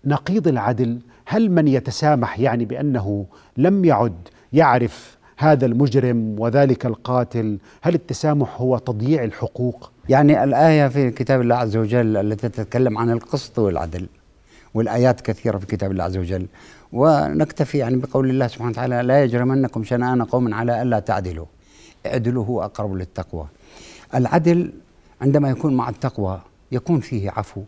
نقيض 0.06 0.48
العدل؟ 0.48 1.00
هل 1.26 1.52
من 1.52 1.68
يتسامح 1.68 2.40
يعني 2.40 2.66
بأنه 2.66 3.26
لم 3.58 3.86
يعد 3.86 4.28
يعرف 4.54 5.17
هذا 5.38 5.66
المجرم 5.66 6.36
وذلك 6.40 6.86
القاتل؟ 6.86 7.58
هل 7.82 7.94
التسامح 7.94 8.62
هو 8.62 8.78
تضييع 8.78 9.24
الحقوق؟ 9.24 9.92
يعني 10.10 10.44
الآية 10.44 10.88
في 10.88 11.12
كتاب 11.12 11.42
الله 11.42 11.56
عز 11.56 11.78
وجل 11.78 12.18
التي 12.18 12.50
تتكلم 12.50 12.98
عن 12.98 13.12
القسط 13.12 13.60
والعدل 13.60 14.08
والآيات 14.74 15.22
كثيرة 15.22 15.58
في 15.58 15.66
كتاب 15.66 15.92
الله 15.92 16.04
عز 16.04 16.18
وجل. 16.18 16.48
ونكتفي 16.94 17.78
يعني 17.78 17.98
بقول 17.98 18.30
الله 18.30 18.48
سبحانه 18.48 18.70
وتعالى 18.70 19.02
لا 19.02 19.24
يجرمنكم 19.24 19.84
شنآن 19.84 20.24
قوم 20.24 20.54
على 20.54 20.82
ألا 20.82 21.00
تعدلوا 21.00 21.46
اعدلوا 22.06 22.46
هو 22.46 22.64
أقرب 22.64 22.96
للتقوى. 22.96 23.48
العدل 24.16 24.72
عندما 25.22 25.50
يكون 25.50 25.76
مع 25.76 25.90
التقوى 25.90 26.42
يكون 26.72 27.00
فيه 27.00 27.32
عفو 27.32 27.64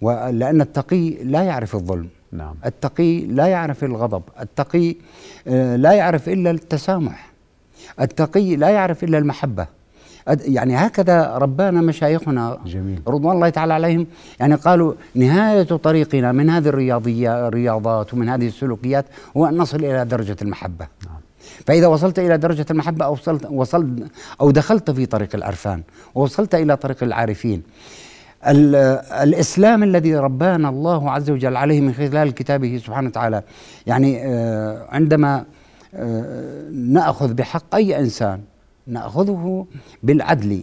ولأن 0.00 0.60
التقي 0.60 1.10
لا 1.10 1.42
يعرف 1.42 1.74
الظلم. 1.74 2.08
نعم 2.34 2.54
التقي 2.66 3.20
لا 3.26 3.46
يعرف 3.46 3.84
الغضب 3.84 4.22
التقي 4.40 4.94
آه، 5.48 5.76
لا 5.76 5.92
يعرف 5.92 6.28
إلا 6.28 6.50
التسامح 6.50 7.30
التقي 8.00 8.56
لا 8.56 8.68
يعرف 8.68 9.04
إلا 9.04 9.18
المحبة 9.18 9.66
يعني 10.26 10.76
هكذا 10.76 11.36
ربانا 11.38 11.80
مشايخنا 11.80 12.58
جميل. 12.66 13.00
رضوان 13.08 13.36
الله 13.36 13.48
تعالى 13.48 13.74
عليهم 13.74 14.06
يعني 14.40 14.54
قالوا 14.54 14.94
نهاية 15.14 15.62
طريقنا 15.62 16.32
من 16.32 16.50
هذه 16.50 16.68
الرياضية 16.68 17.48
الرياضات 17.48 18.14
ومن 18.14 18.28
هذه 18.28 18.46
السلوكيات 18.46 19.04
هو 19.36 19.46
أن 19.46 19.56
نصل 19.56 19.76
إلى 19.76 20.04
درجة 20.04 20.36
المحبة 20.42 20.86
نعم. 21.06 21.16
فإذا 21.66 21.86
وصلت 21.86 22.18
إلى 22.18 22.38
درجة 22.38 22.66
المحبة 22.70 23.04
أو 23.04 23.12
وصلت, 23.12 23.46
وصلت 23.50 24.06
أو 24.40 24.50
دخلت 24.50 24.90
في 24.90 25.06
طريق 25.06 25.28
العرفان 25.34 25.82
ووصلت 26.14 26.54
إلى 26.54 26.76
طريق 26.76 27.02
العارفين 27.02 27.54
ال- 27.58 27.62
الإسلام 28.46 29.82
الذي 29.82 30.16
ربانا 30.16 30.68
الله 30.68 31.10
عز 31.10 31.30
وجل 31.30 31.56
عليه 31.56 31.80
من 31.80 31.92
خلال 31.92 32.34
كتابه 32.34 32.80
سبحانه 32.86 33.08
وتعالى. 33.08 33.42
يعني 33.86 34.22
آه، 34.24 34.86
عندما 34.90 35.44
آه، 35.94 36.68
نأخذ 36.70 37.34
بحق 37.34 37.74
أي 37.74 37.98
إنسان 37.98 38.40
نأخذه 38.86 39.66
بالعدل. 40.02 40.62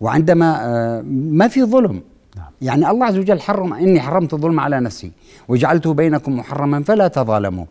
وعندما 0.00 0.58
آه، 0.64 1.02
ما 1.10 1.48
في 1.48 1.64
ظلم. 1.64 2.02
نعم. 2.36 2.50
يعني 2.62 2.90
الله 2.90 3.06
عز 3.06 3.18
وجل 3.18 3.40
حرم 3.40 3.72
إني 3.72 4.00
حرمت 4.00 4.34
الظلم 4.34 4.60
على 4.60 4.80
نفسي 4.80 5.12
وجعلته 5.48 5.94
بينكم 5.94 6.36
محرما 6.36 6.82
فلا 6.82 7.08
تظالموا. 7.08 7.64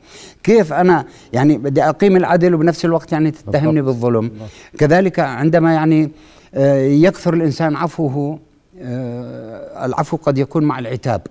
كيف 0.44 0.74
أنا 0.74 1.06
يعني 1.34 1.58
بدي 1.58 1.84
أقيم 1.84 2.16
العدل 2.16 2.56
وبنفس 2.56 2.86
الوقت 2.86 3.12
يعني 3.12 3.32
تتهمني. 3.32 3.82
بالظلم. 3.82 4.32
كذلك 4.78 5.20
عندما 5.20 5.74
يعني 5.74 6.12
يكثر 7.04 7.34
الإنسان 7.34 7.75
عفوه 7.75 8.40
العفو 8.77 10.17
قد 10.17 10.38
يكون 10.38 10.63
مع 10.63 10.79
العتاب 10.79 11.22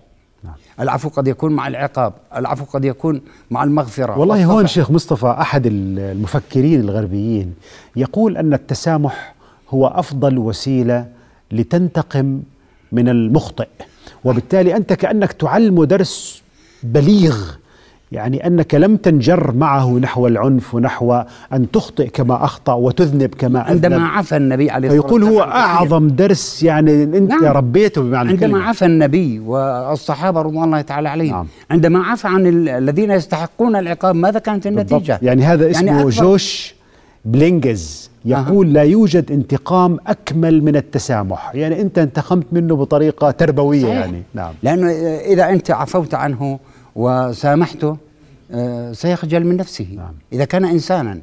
نعم. 0.44 0.54
العفو 0.80 1.08
قد 1.08 1.28
يكون 1.28 1.52
مع 1.52 1.68
العقاب 1.68 2.12
العفو 2.36 2.64
قد 2.64 2.84
يكون 2.84 3.20
مع 3.50 3.64
المغفرة 3.64 4.18
والله 4.18 4.44
هون. 4.44 4.66
شيخ 4.66 4.90
مصطفى 4.90 5.26
أحد 5.26 5.66
المفكرين 5.66 6.80
الغربيين 6.80 7.54
يقول 7.96 8.36
أن 8.36 8.54
التسامح 8.54 9.34
هو 9.70 9.86
أفضل 9.86 10.38
وسيلة 10.38 11.06
لتنتقم 11.52 12.42
من 12.92 13.08
المخطئ 13.08 13.68
وبالتالي 14.24 14.76
أنت 14.76 14.92
كأنك 14.92 15.32
تعلم 15.32 15.84
درس 15.84 16.42
بليغ 16.82 17.50
يعني 18.12 18.46
أنك 18.46 18.74
لم 18.74 18.96
تنجر 18.96 19.52
معه 19.52 19.98
نحو 19.98 20.26
العنف 20.26 20.74
ونحو 20.74 21.22
أن 21.52 21.70
تخطئ 21.70 22.08
كما 22.08 22.44
أخطأ 22.44 22.72
وتذنب 22.74 23.34
كما 23.38 23.60
عندما 23.60 23.96
اذنب 23.96 24.08
عفى 24.08 24.36
النبي 24.36 24.70
عليه 24.70 24.88
الصلاة 24.88 25.02
فيقول 25.02 25.22
هو 25.22 25.28
والسلام 25.28 25.50
أعظم 25.50 26.08
درس 26.08 26.62
يعني 26.62 27.02
أنت 27.02 27.30
نعم. 27.30 27.44
ربيته 27.44 28.02
بمعنى 28.02 28.28
عندما 28.28 28.46
الكلمة. 28.46 28.68
عفى 28.68 28.84
النبي 28.86 29.38
والصحابة 29.40 30.42
رضوان 30.42 30.64
الله 30.64 30.80
تعالى 30.80 31.08
عليهم. 31.08 31.30
نعم. 31.34 31.46
عندما 31.70 31.98
عفى 32.04 32.28
عن 32.28 32.46
ال- 32.46 32.68
الذين 32.68 33.10
يستحقون 33.10 33.76
العقاب 33.76 34.14
ماذا 34.16 34.38
كانت 34.38 34.66
النتيجة 34.66 34.98
بالضبط. 34.98 35.22
يعني 35.22 35.42
هذا 35.44 35.70
اسمه 35.70 35.86
يعني 35.86 35.98
يعني 35.98 36.10
أكبر- 36.12 36.14
جوش 36.20 36.74
بلينجز. 37.24 38.10
يقول 38.26 38.72
لا 38.72 38.82
يوجد 38.82 39.32
انتقام 39.32 39.98
أكمل 40.06 40.64
من 40.64 40.76
التسامح. 40.76 41.50
يعني 41.54 41.80
أنت 41.80 41.98
انتقمت 41.98 42.46
منه 42.52 42.76
بطريقة 42.76 43.30
تربوية 43.30 43.82
صحيح. 43.82 43.94
يعني. 43.94 44.22
نعم. 44.34 44.52
لأنه 44.62 44.90
إذا 45.20 45.48
أنت 45.50 45.70
عفوت 45.70 46.14
عنه 46.14 46.58
وسامحته 46.96 47.96
آه، 48.50 48.92
سيخجل 48.92 49.44
من 49.44 49.56
نفسه 49.56 49.86
نعم. 49.96 50.14
إذا 50.32 50.44
كان 50.44 50.64
إنسانا 50.64 51.20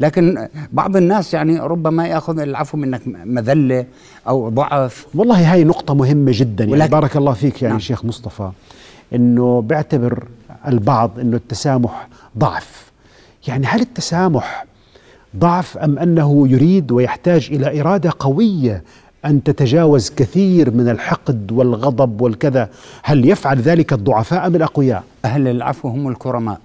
لكن 0.00 0.48
بعض 0.72 0.96
الناس 0.96 1.34
يعني 1.34 1.58
ربما 1.60 2.06
يأخذ 2.06 2.38
العفو 2.38 2.76
منك 2.78 3.00
مذلة 3.06 3.86
أو 4.28 4.48
ضعف 4.48 5.06
والله 5.14 5.52
هاي 5.52 5.64
نقطة 5.64 5.94
مهمة 5.94 6.32
جدا 6.34 6.64
يعني 6.64 6.88
بارك 6.88 7.16
الله 7.16 7.32
فيك 7.32 7.62
يعني 7.62 7.72
نعم. 7.72 7.80
شيخ 7.80 8.04
مصطفى 8.04 8.50
إنه 9.14 9.60
بيعتبر 9.60 10.24
البعض 10.66 11.18
إنه 11.20 11.36
التسامح 11.36 12.08
ضعف 12.38 12.92
يعني 13.48 13.66
هل 13.66 13.80
التسامح 13.80 14.66
ضعف 15.36 15.78
أم 15.78 15.98
أنه 15.98 16.48
يريد 16.48 16.92
ويحتاج 16.92 17.48
إلى 17.52 17.80
إرادة 17.80 18.12
قوية 18.18 18.82
أن 19.26 19.42
تتجاوز 19.42 20.10
كثير 20.16 20.70
من 20.70 20.88
الحقد 20.88 21.52
والغضب 21.52 22.20
والكذا. 22.20 22.68
هل 23.02 23.28
يفعل 23.28 23.58
ذلك 23.60 23.92
الضعفاء 23.92 24.46
أم 24.46 24.56
الأقوياء؟ 24.56 25.04
أهل 25.24 25.48
العفو 25.48 25.88
هم 25.88 26.08
الكرماء. 26.08 26.60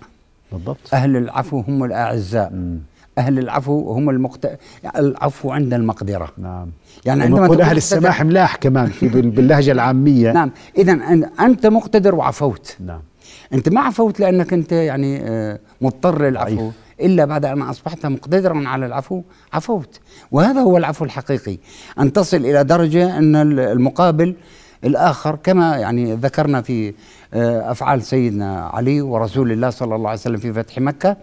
بالضبط. 0.52 0.78
أهل 0.94 1.18
العفو 1.18 1.60
هم 1.60 1.84
الأعزاء. 1.84 2.54
أهل 3.18 3.40
العفو 3.40 3.92
هم 3.94 4.10
المقت... 4.10 4.60
العفو 4.98 5.52
عند 5.52 5.74
المقدرة. 5.74 6.30
نعم. 6.38 6.68
يعني 7.06 7.24
عندما 7.24 7.46
أهل 7.46 7.50
مقتدر- 7.50 7.78
السماح 7.78 8.24
ملاح 8.24 8.56
كمان 8.56 8.88
في 8.88 9.08
بال- 9.08 9.30
باللهجة 9.30 9.72
العامية. 9.72 10.32
نعم. 10.32 10.52
إذا 10.78 11.00
أنت 11.40 11.68
مقتدر 11.68 12.16
وعفوت. 12.16 12.76
نعم. 12.86 13.00
أنت 13.54 13.70
ما 13.70 13.82
عفوت 13.82 14.20
لأنك 14.20 14.54
أنت 14.54 14.72
يعني 14.72 15.20
آه، 15.24 15.60
مضطر 15.82 16.22
للعفو. 16.30 16.56
ضعيف. 16.56 16.74
إلا 17.02 17.26
بعد 17.26 17.46
أن 17.46 17.62
أصبحت 17.62 18.06
مقتدرا 18.06 18.68
على 18.68 18.86
العفو 18.86 19.22
عفوت. 19.54 20.00
وهذا 20.32 20.60
هو 20.62 20.78
العفو 20.78 21.06
الحقيقي 21.06 21.58
أن 22.00 22.14
تصل 22.14 22.38
إلى 22.38 22.64
درجة 22.64 23.18
أن 23.18 23.36
ال- 23.36 23.60
المقابل 23.60 24.36
الآخر 24.84 25.36
كما 25.44 25.78
يعني 25.78 26.14
ذكرنا 26.16 26.62
في 26.62 26.94
آه، 27.34 27.72
أفعال 27.72 28.02
سيدنا 28.04 28.60
علي 28.74 29.02
ورسول 29.02 29.52
الله 29.52 29.70
صلى 29.70 29.96
الله 29.96 30.10
عليه 30.10 30.20
وسلم 30.20 30.38
في 30.38 30.54
فتح 30.54 30.78
مكة. 30.80 31.18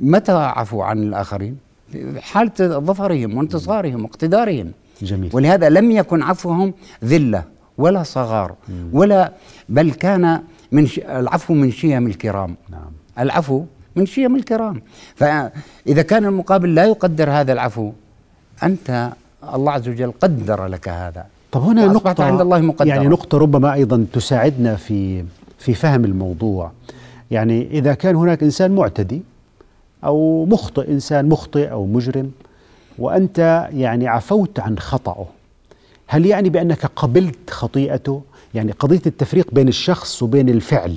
متى 0.00 0.32
عفوا 0.32 0.84
عن 0.84 0.98
الآخرين؟ 1.02 1.56
في 1.92 2.20
حاله 2.20 2.78
ظفرهم 2.78 3.36
وانتصارهم 3.36 4.02
واقتدارهم 4.04 4.72
جميل. 5.02 5.30
ولهذا 5.32 5.68
لم 5.68 5.90
يكن 5.90 6.22
عفوهم 6.22 6.74
ذلة 7.04 7.44
ولا 7.78 8.02
صغار 8.02 8.54
ولا 8.92 9.32
بل 9.68 9.90
كان 9.92 10.42
من. 10.72 10.88
العفو 11.08 11.54
من 11.54 11.70
شيم 11.70 12.06
الكرام. 12.06 12.56
نعم. 12.70 12.90
العفو 13.18 13.64
من 13.96 14.06
شيم 14.06 14.36
الكرام. 14.36 14.82
فإذا 15.14 16.02
كان 16.02 16.24
المقابل 16.24 16.74
لا 16.74 16.84
يقدر 16.84 17.30
هذا 17.30 17.52
العفو 17.52 17.92
أنت 18.62 19.12
الله 19.54 19.72
عز 19.72 19.88
وجل 19.88 20.12
قدر 20.20 20.66
لك 20.66 20.88
هذا. 20.88 21.26
طب 21.52 21.62
هنا 21.62 21.86
نقطة 21.86 22.24
عند 22.24 22.40
الله 22.40 22.60
مقدرا 22.60 22.88
يعني 22.88 23.08
نقطة 23.08 23.38
ربما 23.38 23.72
أيضا 23.74 24.06
تساعدنا 24.12 24.76
في 24.76 25.24
في 25.58 25.74
فهم 25.74 26.04
الموضوع. 26.04 26.70
يعني 27.30 27.68
إذا 27.70 27.94
كان 27.94 28.16
هناك 28.16 28.42
إنسان 28.42 28.74
معتدي 28.74 29.22
أو 30.04 30.44
مخطئ 30.46 30.90
إنسان 30.90 31.28
مخطئ 31.28 31.70
أو 31.70 31.86
مجرم 31.86 32.30
وأنت 32.98 33.68
يعني 33.72 34.08
عفوت 34.08 34.60
عن 34.60 34.78
خطأه 34.78 35.26
هل 36.06 36.26
يعني 36.26 36.48
بأنك 36.48 36.86
قبلت 36.96 37.50
خطيئته؟ 37.50 38.22
يعني 38.54 38.72
قضية 38.72 39.02
التفريق 39.06 39.54
بين 39.54 39.68
الشخص 39.68 40.22
وبين 40.22 40.48
الفعل. 40.48 40.96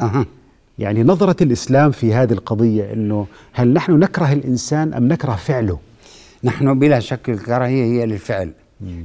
أها. 0.00 0.26
يعني 0.78 1.02
نظرة 1.02 1.36
الإسلام 1.42 1.90
في 1.90 2.14
هذه 2.14 2.32
القضية 2.32 2.92
أنه 2.92 3.26
هل 3.52 3.72
نحن 3.72 3.92
نكره 3.92 4.32
الإنسان 4.32 4.94
أم 4.94 5.08
نكره 5.08 5.32
فعله؟ 5.34 5.78
نحن 6.44 6.78
بلا 6.78 7.00
شك 7.00 7.30
الكراهية 7.30 7.84
هي 7.84 8.06
للفعل. 8.06 8.50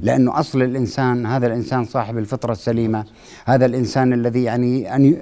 لأنه 0.02 0.40
أصل 0.40 0.62
الإنسان 0.62 1.26
هذا 1.26 1.46
الإنسان 1.46 1.84
صاحب 1.84 2.18
الفطرة 2.18 2.52
السليمة. 2.52 3.04
هذا 3.44 3.66
الإنسان 3.66 4.12
الذي 4.12 4.42
يعني 4.42 4.94
أن 4.96 5.04
ي- 5.04 5.16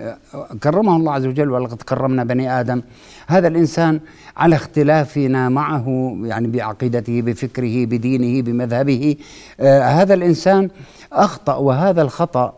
كرمه 0.63 0.97
الله 0.97 1.13
عز 1.13 1.27
وجل 1.27 1.51
ولقد 1.51 1.83
كرمنا 1.83 2.25
بني 2.25 2.61
آدم. 2.61 2.83
هذا 3.27 3.49
الإنسان 3.49 4.01
على 4.37 4.57
اختلافنا 4.57 5.49
معه 5.49 6.17
يعني 6.25 6.49
بعقيدته 6.49 7.23
بفكره 7.23 7.85
بدينه 7.85 8.43
بمذهبه 8.43 9.17
آه 9.61 9.83
هذا 9.83 10.15
الإنسان 10.15 10.71
أخطأ. 11.13 11.55
وهذا 11.55 12.03
الخطأ 12.03 12.55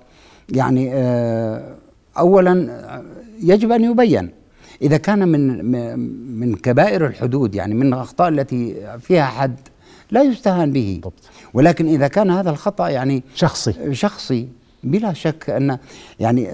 يعني 0.49 0.91
آه 0.95 1.75
أولا 2.19 2.53
يجب 3.45 3.73
أن 3.73 3.85
يبين 3.85 4.31
إذا 4.83 4.97
كان 4.97 5.29
من 5.29 5.65
من- 6.41 6.55
كبائر 6.55 7.07
الحدود 7.07 7.55
يعني 7.55 7.75
من 7.75 7.95
الأخطاء 7.95 8.29
التي 8.29 8.75
فيها 9.01 9.25
حد 9.25 9.57
لا 10.11 10.23
يستهان 10.23 10.73
به. 10.73 11.01
ولكن 11.55 11.87
إذا 11.89 12.09
كان 12.09 12.31
هذا 12.31 12.51
الخطأ 12.51 12.89
يعني 12.89 13.23
شخصي 13.35 13.95
شخصي 13.95 14.49
بلا 14.85 15.13
شك 15.13 15.51
أن 15.51 15.79
يعني 16.21 16.49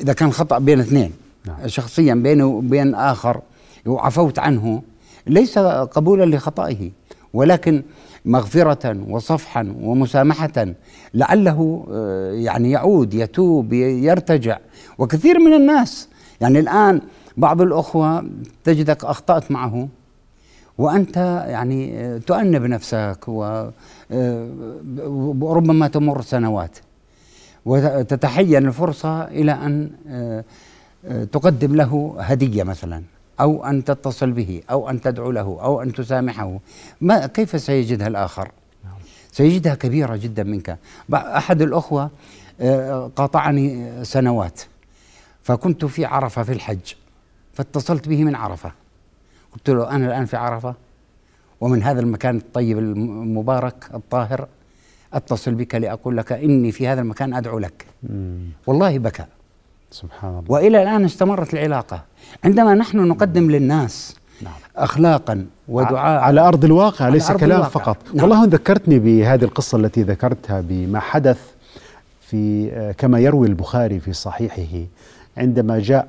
إذا 0.00 0.12
كان 0.12 0.32
خطأ 0.32 0.58
بين 0.58 0.80
اثنين 0.80 1.12
نعم. 1.46 1.56
شخصيا 1.68 2.14
بينه 2.14 2.46
وبين 2.46 2.94
آخر 2.94 3.40
وعفوت 3.86 4.38
عنه 4.38 4.82
ليس 5.26 5.58
قبولا 5.58 6.36
لخطئه 6.36 6.90
ولكن 7.34 7.82
مغفرة 8.26 8.96
وصفحا 9.08 9.74
ومسامحة 9.80 10.74
لعله 11.14 11.86
آه، 11.90 12.32
يعني 12.32 12.70
يعود 12.70 13.14
يتوب 13.14 13.72
يرتجع. 13.72 14.58
وكثير 14.98 15.38
من 15.38 15.52
الناس 15.54 16.08
يعني 16.40 16.58
الآن 16.58 17.00
بعض 17.36 17.60
الأخوة 17.60 18.30
تجدك 18.64 19.04
أخطأت 19.04 19.50
معه 19.50 19.88
وأنت 20.78 21.16
يعني 21.48 22.00
آه، 22.00 22.18
تؤنب 22.18 22.62
نفسك 22.62 23.18
آه، 23.28 23.72
وربما 25.40 25.88
تمر 25.88 26.22
سنوات 26.22 26.78
وتتحين 27.64 28.66
الفرصة 28.66 29.24
إلى 29.24 29.52
أن 29.52 29.90
تقدم 31.32 31.74
له 31.76 32.16
هدية 32.18 32.62
مثلا. 32.62 33.02
أو 33.40 33.64
أن 33.64 33.84
تتصل 33.84 34.30
به 34.30 34.62
أو 34.70 34.90
أن 34.90 35.00
تدعو 35.00 35.30
له 35.30 35.40
أو 35.40 35.82
أن 35.82 35.92
تسامحه. 35.92 36.58
ما 37.00 37.26
كيف 37.26 37.60
سيجدها 37.60 38.06
الآخر؟ 38.06 38.50
سيجدها 39.32 39.74
كبيرة 39.74 40.16
جدا 40.16 40.42
منك. 40.42 40.78
أحد 41.14 41.62
الأخوة 41.62 42.10
آه، 42.60 43.10
قاطعني 43.16 43.90
سنوات. 44.04 44.60
فكنت 45.42 45.84
في 45.84 46.04
عرفة 46.04 46.42
في 46.42 46.52
الحج 46.52 46.94
فاتصلت 47.52 48.08
به 48.08 48.24
من 48.24 48.34
عرفة. 48.34 48.72
قلت 49.54 49.70
له 49.70 49.90
أنا 49.90 50.06
الآن 50.06 50.24
في 50.24 50.36
عرفة؟ 50.36 50.74
ومن 51.60 51.82
هذا 51.82 52.00
المكان 52.00 52.36
الطيب 52.36 52.78
المبارك 52.78 53.90
الطاهر 53.94 54.48
أتصل 55.12 55.54
بك 55.54 55.74
لأقول 55.74 56.16
لك 56.16 56.32
إني 56.32 56.72
في 56.72 56.88
هذا 56.88 57.00
المكان 57.00 57.34
أدعو 57.34 57.58
لك. 57.58 57.86
والله 58.66 58.98
بكى. 58.98 59.24
سبحان 59.96 60.30
الله 60.30 60.44
وإلى 60.48 60.82
الآن 60.82 61.04
استمرت 61.04 61.54
العلاقة 61.54 62.02
عندما 62.44 62.74
نحن 62.74 62.98
نقدم 62.98 63.50
للناس 63.50 64.16
نعم. 64.42 64.52
اخلاقا 64.76 65.46
ودعاء 65.68 66.20
على 66.22 66.40
أرض 66.40 66.64
الواقع 66.64 67.08
ليس 67.08 67.30
أرض 67.30 67.40
كلام 67.40 67.58
الواقع. 67.58 67.68
فقط 67.68 67.96
نعم. 68.14 68.22
والله 68.24 68.44
ذكرتني 68.44 68.98
بهذه 68.98 69.44
القصة 69.44 69.78
التي 69.78 70.02
ذكرتها 70.02 70.60
بما 70.60 71.00
حدث 71.00 71.38
في 72.20 72.70
آه، 72.72 72.92
كما 72.92 73.18
يروي 73.20 73.46
البخاري 73.46 74.00
في 74.00 74.12
صحيحه 74.12 74.86
عندما 75.36 75.78
جاء 75.78 76.08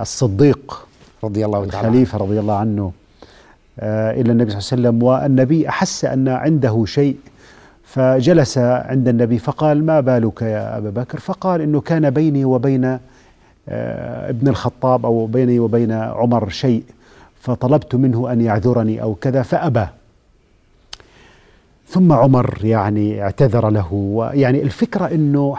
الصديق 0.00 0.86
رضي 1.24 1.44
الله 1.44 1.66
تعالى 1.66 1.88
الخليفة 1.88 2.18
رضي 2.18 2.40
الله 2.40 2.56
عنه 2.56 2.92
آه، 3.80 4.10
إلى 4.10 4.32
النبي 4.32 4.50
صلى 4.50 4.58
الله 4.60 4.88
عليه 4.88 4.98
وسلم 4.98 5.02
والنبي 5.02 5.68
أحس 5.68 6.04
أن 6.04 6.28
عنده 6.28 6.84
شيء 6.86 7.16
فجلس 7.88 8.58
عند 8.58 9.08
النبي 9.08 9.38
فقال 9.38 9.86
ما 9.86 10.00
بالك 10.00 10.42
يا 10.42 10.78
أبا 10.78 10.90
بكر? 10.90 11.20
فقال 11.20 11.60
إنه 11.60 11.80
كان 11.80 12.10
بيني 12.10 12.44
وبين 12.44 12.84
آه، 13.68 14.30
ابن 14.30 14.48
الخطاب 14.48 15.06
أو 15.06 15.26
بيني 15.26 15.58
وبين 15.58 15.92
عمر 15.92 16.48
شيء 16.48 16.84
فطلبت 17.40 17.94
منه 17.94 18.32
أن 18.32 18.40
يعذرني 18.40 19.02
أو 19.02 19.14
كذا 19.14 19.42
فأبى. 19.42 19.86
ثم 21.88 22.12
عمر 22.12 22.58
يعني 22.64 23.22
اعتذر 23.22 23.70
له 23.70 23.92
ويعني 23.92 24.62
الفكرة 24.62 25.06
أنه 25.06 25.56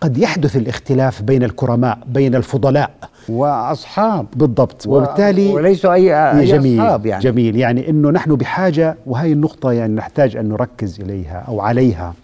قد 0.00 0.18
يحدث 0.18 0.56
الاختلاف 0.56 1.22
بين 1.22 1.42
الكرماء 1.42 1.98
بين 2.06 2.34
الفضلاء 2.34 2.90
وأصحاب 3.28 4.26
بالضبط. 4.36 4.86
وبالتالي 4.86 5.48
وليسوا 5.48 5.92
اي, 5.92 6.30
أي 6.40 6.44
جميل 6.44 6.80
أصحاب 6.80 7.06
يعني. 7.06 7.22
جميل. 7.22 7.56
يعني 7.56 7.90
إنه 7.90 8.10
نحن 8.10 8.34
بحاجة 8.34 8.96
وهي 9.06 9.32
النقطة 9.32 9.72
يعني 9.72 9.94
نحتاج 9.94 10.36
أن 10.36 10.48
نركز 10.48 11.00
إليها 11.00 11.44
أو 11.48 11.60
عليها 11.60 12.14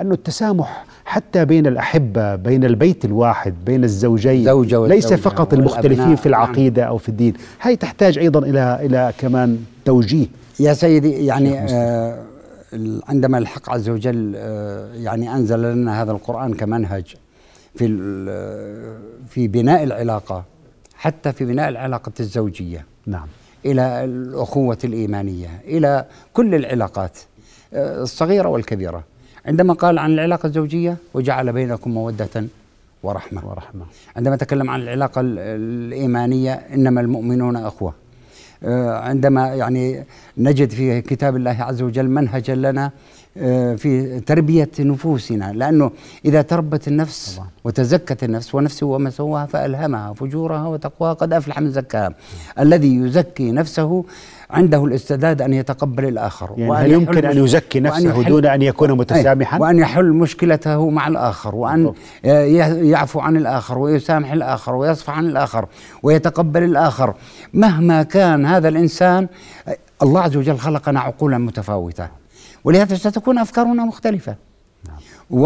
انه 0.00 0.14
التسامح 0.14 0.84
حتى 1.04 1.44
بين 1.44 1.66
الأحبة 1.66 2.34
بين 2.34 2.64
البيت 2.64 3.04
الواحد 3.04 3.54
بين 3.66 3.84
الزوجين 3.84 4.44
زوجة 4.44 4.86
ليس 4.86 5.12
فقط 5.12 5.54
المختلفين 5.54 6.16
في 6.16 6.26
العقيدة 6.26 6.82
نعم. 6.82 6.90
أو 6.90 6.98
في 6.98 7.08
الدين. 7.08 7.34
هي 7.62 7.76
تحتاج 7.76 8.18
أيضا 8.18 8.40
إلى 8.40 8.78
إلى 8.82 9.12
كمان 9.18 9.58
توجيه. 9.84 10.26
يا 10.60 10.72
سيدي 10.72 11.26
يعني 11.26 11.58
آه 11.58 12.18
عندما 13.08 13.38
الحق 13.38 13.70
عز 13.70 13.88
وجل 13.88 14.32
آه 14.36 14.88
يعني 14.94 15.34
أنزل 15.34 15.72
لنا 15.72 16.02
هذا 16.02 16.12
القرآن 16.12 16.54
كمنهج 16.54 17.14
في 17.74 17.86
في 19.28 19.48
بناء 19.48 19.82
العلاقة 19.82 20.44
حتى 20.94 21.32
في 21.32 21.44
بناء 21.44 21.68
العلاقة 21.68 22.12
الزوجية. 22.20 22.84
نعم. 23.06 23.26
إلى 23.66 24.04
الأخوة 24.04 24.78
الإيمانية 24.84 25.48
إلى 25.64 26.04
كل 26.32 26.54
العلاقات 26.54 27.18
آه، 27.74 28.02
الصغيرة 28.02 28.48
والكبيرة. 28.48 29.04
عندما 29.46 29.74
قال 29.74 29.98
عن 29.98 30.12
العلاقة 30.12 30.46
الزوجية 30.46 30.96
وجعل 31.14 31.52
بينكم 31.52 31.90
مودة 31.90 32.44
ورحمة. 33.02 33.48
ورحمة. 33.48 33.84
عندما 34.16 34.36
تكلم 34.36 34.70
عن 34.70 34.82
العلاقة 34.82 35.20
الإيمانية 35.24 36.52
إنما 36.52 37.00
المؤمنون 37.00 37.56
أخوة. 37.56 37.94
آه، 38.64 38.98
عندما 38.98 39.54
يعني 39.54 40.04
نجد 40.38 40.70
في 40.70 41.00
كتاب 41.00 41.36
الله 41.36 41.56
عز 41.62 41.82
وجل 41.82 42.08
منهجا 42.08 42.54
لنا 42.54 42.90
في 43.76 44.20
تربية 44.26 44.70
نفوسنا. 44.78 45.52
لأنه 45.52 45.90
إذا 46.24 46.42
تربت 46.42 46.88
النفس 46.88 47.34
طبعا. 47.34 47.48
وتزكت 47.64 48.24
النفس 48.24 48.54
ونفس 48.54 48.82
وما 48.82 49.10
سواها 49.10 49.46
فألهمها 49.46 50.12
فجورها 50.12 50.66
وتقواها 50.66 51.12
قد 51.12 51.32
أفلح 51.32 51.60
من 51.60 51.70
زكاها. 51.70 52.14
الذي 52.58 52.96
يزكي 52.96 53.52
نفسه 53.52 54.04
عنده 54.50 54.84
الاستعداد 54.84 55.42
أن 55.42 55.52
يتقبل 55.52 56.04
الآخر. 56.04 56.54
يعني 56.56 56.70
وأن 56.70 56.84
هل 56.84 56.92
يمكن 56.92 57.24
أن 57.24 57.44
يزكي 57.44 57.80
نفسه 57.80 58.18
وأن 58.18 58.24
دون 58.28 58.46
أن 58.46 58.62
يكون 58.62 58.92
متسامحا؟ 58.92 59.58
وأن 59.58 59.78
يحل 59.78 60.12
مشكلته 60.12 60.90
مع 60.90 61.08
الآخر. 61.08 61.54
وأن 61.54 61.92
يعفو 62.24 63.20
عن 63.20 63.36
الآخر 63.36 63.78
ويسامح 63.78 64.32
الآخر 64.32 64.74
ويصفح 64.74 65.18
عن 65.18 65.26
الآخر 65.26 65.66
ويتقبل 66.02 66.62
الآخر. 66.62 67.14
مهما 67.54 68.02
كان 68.02 68.46
هذا 68.46 68.68
الإنسان 68.68 69.28
الله 70.02 70.20
عز 70.20 70.36
وجل 70.36 70.58
خلقنا 70.58 71.00
عقولا 71.00 71.38
متفاوتة. 71.38 72.23
ولهذا 72.64 72.96
ستكون 72.96 73.38
أفكارنا 73.38 73.84
مختلفة. 73.84 74.36
نعم. 74.88 74.96
و... 75.30 75.40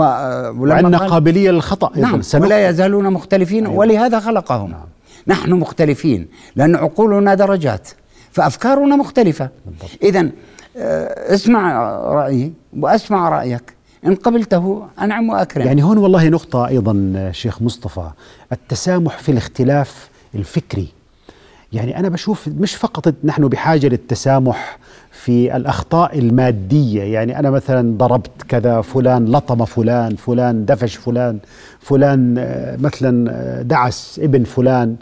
وعندنا 0.63 0.99
قابلية 0.99 1.51
للخطأ 1.51 1.91
نعم 1.97 2.21
ولا 2.35 2.69
يزالون 2.69 3.13
مختلفين 3.13 3.67
أيوة. 3.67 3.79
ولهذا 3.79 4.21
خلقهم. 4.21 4.71
نعم. 4.71 4.87
نحن 5.27 5.53
مختلفين 5.53 6.29
لأن 6.57 6.77
عقولنا 6.77 7.35
درجات 7.35 7.89
فأفكارنا 8.33 8.97
مختلفة. 8.97 9.49
إذا 10.03 10.31
آه، 10.77 11.35
اسمع 11.35 11.91
رأيي 12.01 12.53
وأسمع 12.77 13.29
رأيك. 13.29 13.79
إن 14.07 14.15
قبلته 14.15 14.87
أنعم 15.01 15.29
وأكرم. 15.29 15.67
يعني 15.67 15.83
هون 15.83 15.99
والله 15.99 16.29
نقطة 16.29 16.69
أيضا 16.69 17.31
شيخ 17.33 17.63
مصطفى 17.63 18.11
التسامح 18.53 19.19
في 19.19 19.33
الاختلاف 19.33 20.09
الفكري. 20.35 20.89
يعني 21.73 21.99
أنا 21.99 22.09
بشوف 22.09 22.49
مش 22.49 22.75
فقط 22.75 23.15
نحن 23.25 23.49
بحاجة 23.49 23.87
للتسامح 23.87 24.79
في 25.25 25.57
الأخطاء 25.57 26.19
المادية. 26.19 27.03
يعني 27.03 27.39
أنا 27.39 27.51
مثلا 27.51 27.97
ضربت 27.99 28.43
كذا 28.49 28.81
فلان 28.81 29.25
لطم 29.25 29.65
فلان 29.65 30.17
فلان 30.17 30.65
دفش 30.65 30.97
فلان 30.97 31.39
فلان 31.81 32.35
آه، 32.39 32.77
مثلا 32.77 33.31
آه، 33.31 33.63
دعس 33.63 34.21
ابن 34.23 34.45
فلان. 34.45 34.97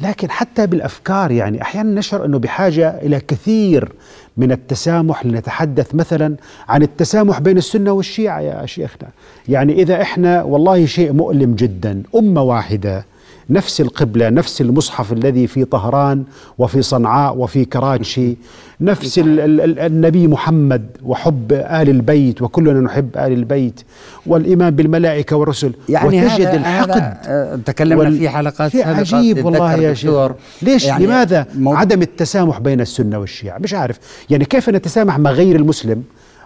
لكن 0.00 0.30
حتى 0.30 0.66
بالأفكار 0.66 1.30
يعني 1.30 1.62
أحيانا 1.62 1.98
نشعر 1.98 2.24
إنه 2.24 2.38
بحاجة 2.38 2.88
إلى 3.02 3.20
كثير 3.20 3.92
من 4.36 4.52
التسامح 4.52 5.26
لنتحدث 5.26 5.94
مثلا 5.94 6.36
عن 6.68 6.82
التسامح 6.82 7.40
بين 7.40 7.58
السنة 7.58 7.92
والشيعة 7.92 8.40
يا 8.40 8.66
شيخنا. 8.66 9.08
يعني 9.48 9.72
إذا 9.82 10.02
إحنا 10.02 10.42
والله 10.42 10.86
شيء 10.86 11.12
مؤلم 11.12 11.54
جدا 11.54 12.02
أمة 12.14 12.42
واحدة 12.42 13.04
نفس 13.50 13.80
القبلة 13.80 14.28
نفس 14.28 14.60
المصحف 14.60 15.12
الذي 15.12 15.46
في 15.46 15.64
طهران 15.64 16.24
وفي 16.58 16.82
صنعاء 16.82 17.36
وفي 17.36 17.64
كراتشي 17.64 18.36
نفس 18.80 19.18
ال 19.18 19.40
ال 19.60 19.78
النبي 19.78 20.26
محمد 20.26 20.86
وحب 21.02 21.52
آل 21.52 21.88
البيت 21.88 22.42
وكلنا 22.42 22.80
نحب 22.80 23.16
آل 23.16 23.32
البيت 23.32 23.80
والإيمان 24.26 24.76
بالملائكة 24.76 25.36
والرسل. 25.36 25.72
يعني 25.88 26.06
وتجد 26.08 26.46
هذا 26.46 26.56
الحقد 26.56 26.90
هذا 26.90 27.20
آه، 27.26 27.58
تكلمنا 27.66 27.96
وال... 27.96 28.18
في 28.18 28.28
حلقات 28.28 28.72
شيء 28.72 28.88
عجيب 28.88 29.44
والله 29.44 29.74
يا 29.74 29.94
شيخ. 29.94 30.30
ليش؟ 30.62 30.84
يعني 30.84 31.06
لماذا؟ 31.06 31.46
موضوع... 31.54 31.80
عدم 31.80 32.02
التسامح 32.02 32.58
بين 32.58 32.80
السنة 32.80 33.18
والشيعة. 33.18 33.58
مش 33.58 33.74
عارف. 33.74 33.98
يعني 34.30 34.44
كيف 34.44 34.68
نتسامح 34.68 35.18
مع 35.18 35.30
غير 35.30 35.56
المسلم؟ 35.56 36.02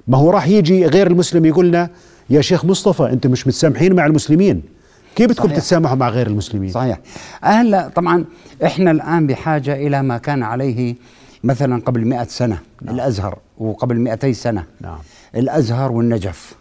ما 0.08 0.18
هو 0.18 0.30
راح 0.30 0.48
يجي 0.48 0.86
غير 0.86 1.06
المسلم 1.06 1.44
يقولنا 1.44 1.90
يا 2.30 2.40
شيخ 2.40 2.64
مصطفى 2.64 3.02
أنتم 3.02 3.30
مش 3.30 3.46
متسامحين 3.46 3.94
مع 3.94 4.06
المسلمين. 4.06 4.62
كيف 5.16 5.30
بدكم 5.30 5.48
تتسامحوا 5.48 5.96
مع 5.96 6.08
غير 6.08 6.26
المسلمين؟ 6.26 6.70
صحيح. 6.70 6.98
هلا 7.42 7.88
طبعا 7.88 8.24
إحنا 8.64 8.90
الآن 8.90 9.26
بحاجة 9.26 9.74
إلى 9.74 10.02
ما 10.02 10.18
كان 10.18 10.42
عليه 10.42 10.94
مثلا 11.44 11.82
قبل 11.82 12.04
مئة 12.04 12.24
سنة 12.24 12.58
نعم. 12.82 12.94
الأزهر 12.94 13.38
وقبل 13.58 13.96
200 13.96 14.32
سنة. 14.32 14.64
نعم. 14.80 14.98
الأزهر 15.34 15.92
والنجف. 15.92 16.54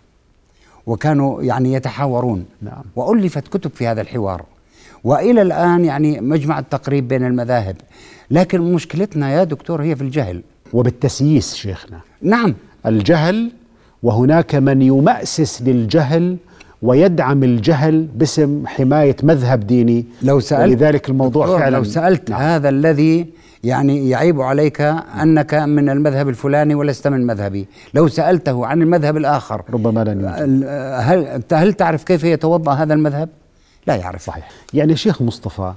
وكانوا 0.86 1.44
يعني 1.44 1.74
يتحاورون. 1.74 2.46
نعم. 2.62 2.84
وألفت 2.96 3.48
كتب 3.48 3.72
في 3.76 3.88
هذا 3.88 4.02
الحوار. 4.02 4.46
وإلى 5.04 5.42
الآن 5.42 5.86
يعني 5.86 6.22
مجمع 6.22 6.60
التقريب 6.60 7.08
بين 7.08 7.26
المذاهب. 7.26 7.76
لكن 8.32 8.62
مشكلتنا 8.62 9.34
يا 9.34 9.44
دكتور 9.44 9.82
هي 9.82 9.96
في 9.96 10.02
الجهل. 10.02 10.42
وبالتسييس 10.74 11.56
شيخنا. 11.56 12.00
نعم. 12.22 12.56
الجهل 12.86 13.52
وهناك 14.04 14.56
من 14.56 14.82
يمأسس 14.82 15.62
للجهل 15.62 16.38
ويدعم 16.82 17.44
الجهل 17.44 18.08
باسم 18.16 18.64
حماية 18.68 19.16
مذهب 19.24 19.68
ديني. 19.68 20.06
لو 20.22 20.40
سألت 20.40 20.62
ولذلك 20.62 21.10
الموضوع 21.10 21.60
فعلا 21.60 21.76
لو 21.76 21.84
سألت 21.84 22.30
نعم. 22.30 22.42
هذا 22.42 22.70
الذي 22.70 23.26
يعني 23.64 24.10
يعيب 24.10 24.42
عليك 24.42 24.82
أنك 25.22 25.54
من 25.54 25.90
المذهب 25.90 26.30
الفلاني 26.30 26.76
ولست 26.76 27.08
من 27.08 27.26
مذهبي. 27.26 27.68
لو 27.94 28.08
سألته 28.08 28.66
عن 28.66 28.82
المذهب 28.82 29.18
الآخر 29.18 29.64
ربما 29.74 30.04
لن 30.04 30.26
هل 31.02 31.44
هل 31.54 31.74
تعرف 31.74 32.04
كيف 32.04 32.24
يتوضأ 32.24 32.74
هذا 32.74 32.94
المذهب؟ 32.94 33.30
لا 33.88 33.96
يعرف. 33.96 34.22
صحيح. 34.22 34.50
يعني 34.74 34.96
شيخ 34.96 35.22
مصطفى 35.22 35.74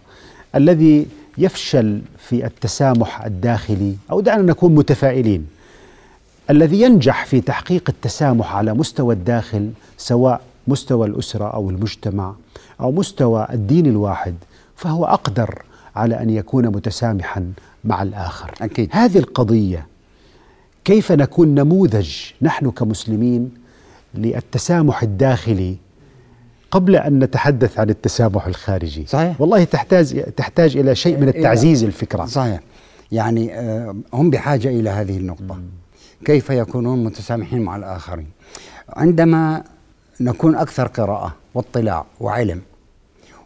الذي 0.55 1.07
يفشل 1.39 2.01
في 2.19 2.47
التسامح 2.47 3.25
الداخلي 3.25 3.95
أو 4.11 4.21
دعنا 4.21 4.43
نكون 4.43 4.75
متفائلين 4.75 5.47
الذي 6.51 6.81
ينجح 6.81 7.27
في 7.27 7.41
تحقيق 7.41 7.85
التسامح 7.89 8.57
على 8.57 8.75
مستوى 8.75 9.15
الداخل 9.15 9.71
سواء 9.97 10.41
مستوى 10.69 11.07
الأسرة 11.07 11.45
أو 11.45 11.71
المجتمع 11.71 12.35
أو 12.81 12.93
مستوى 12.93 13.47
الدين 13.53 13.87
الواحد 13.87 14.35
فهو 14.77 15.05
أقدر 15.05 15.63
على 15.97 16.23
أن 16.23 16.31
يكون 16.31 16.67
متسامحا 16.67 17.53
مع 17.85 18.03
الآخر. 18.03 18.55
أكيد. 18.63 18.89
هذه 18.93 19.19
القضية 19.19 19.87
كيف 20.85 21.13
نكون 21.13 21.49
نموذج 21.55 22.17
نحن 22.43 22.71
كمسلمين 22.71 23.51
للتسامح 24.15 25.03
الداخلي 25.03 25.77
قبل 26.71 26.97
أن 26.97 27.19
نتحدث 27.19 27.79
عن 27.79 27.91
التسامح 27.91 28.47
الخارجي؟ 28.47 29.07
صحيح. 29.07 29.41
والله 29.41 29.65
تحتاج 29.65 30.23
تحتاج 30.37 30.77
إلى 30.77 30.95
شيء 30.95 31.19
من 31.19 31.29
التعزيز 31.29 31.85
الفكرة. 31.85 32.25
صحيح. 32.25 32.61
يعني 33.13 33.55
آه، 33.59 33.97
هم 34.13 34.31
بحاجة 34.31 34.69
إلى 34.69 34.91
هذه 34.91 35.17
النقطة. 35.17 35.61
كيف 36.25 36.51
يكونون 36.51 37.05
متسامحين 37.05 37.63
مع 37.63 37.77
الآخرين؟ 37.77 38.27
عندما 38.89 39.65
نكون 40.21 40.57
أكثر 40.57 40.87
قراءة 40.87 41.35
واطلاع 41.55 42.07
وعلم 42.21 42.61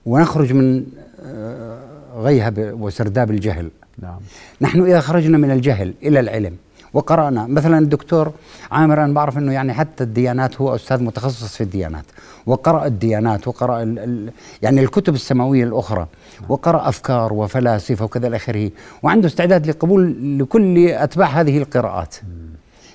ونخرج 0.07 0.53
من 0.53 0.87
آه، 1.23 1.79
غيهب 2.17 2.77
وسرداب 2.81 3.31
الجهل. 3.31 3.71
نعم. 4.03 4.19
نحن 4.61 4.83
إذا 4.83 5.01
خرجنا 5.01 5.39
من 5.39 5.51
الجهل 5.51 5.95
إلى 6.03 6.21
العلم 6.21 6.57
وقرأنا 6.93 7.47
مثلا 7.47 7.79
الدكتور 7.79 8.33
عامر 8.71 9.05
أنا 9.05 9.13
بعرف 9.13 9.39
أنه 9.39 9.53
يعني 9.53 9.73
حتى 9.73 10.05
الديانات 10.05 10.61
هو 10.61 10.75
أستاذ 10.75 11.03
متخصص 11.03 11.57
في 11.57 11.61
الديانات 11.61 12.05
وقرأ 12.47 12.87
الديانات 12.87 13.49
وقرأ 13.49 13.83
ال 13.83 13.99
ال 13.99 14.33
يعني 14.63 14.81
الكتب 14.81 15.15
السماوية 15.15 15.65
الأخرى 15.65 16.07
وقرأ 16.49 16.89
أفكار 16.89 17.33
وفلاسفة 17.33 18.05
وكذا 18.05 18.27
إلى 18.27 18.37
آخره 18.37 18.71
وعنده 19.03 19.27
استعداد 19.27 19.67
لقبول 19.67 20.39
لكل 20.39 20.89
أتباع 20.89 21.27
هذه 21.27 21.59
القراءات. 21.59 22.17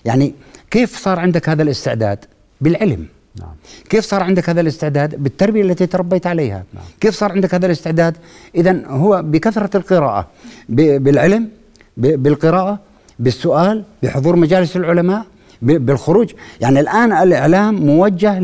يعني 0.05 0.33
كيف 0.71 0.97
صار 0.97 1.19
عندك 1.19 1.49
هذا 1.49 1.63
الاستعداد؟ 1.63 2.25
بالعلم. 2.61 3.07
نعم. 3.39 3.49
كيف 3.89 4.05
صار 4.05 4.23
عندك 4.23 4.49
هذا 4.49 4.61
الاستعداد 4.61 5.23
بالتربية 5.23 5.61
التي 5.61 5.85
تربيت 5.85 6.27
عليها؟ 6.27 6.63
نعم. 6.73 6.83
كيف 6.99 7.15
صار 7.15 7.31
عندك 7.31 7.53
هذا 7.53 7.65
الاستعداد؟ 7.65 8.17
إذا 8.55 8.87
هو 8.87 9.21
بكثرة 9.25 9.77
القراءة 9.77 10.27
بالعلم 10.69 11.49
بالقراءة 11.97 12.79
بالسؤال 13.19 13.83
بحضور 14.03 14.35
مجالس 14.35 14.75
العلماء 14.75 15.25
بالخروج. 15.61 16.33
يعني 16.61 16.79
الآن 16.79 17.11
الإعلام 17.11 17.75
موجه 17.75 18.39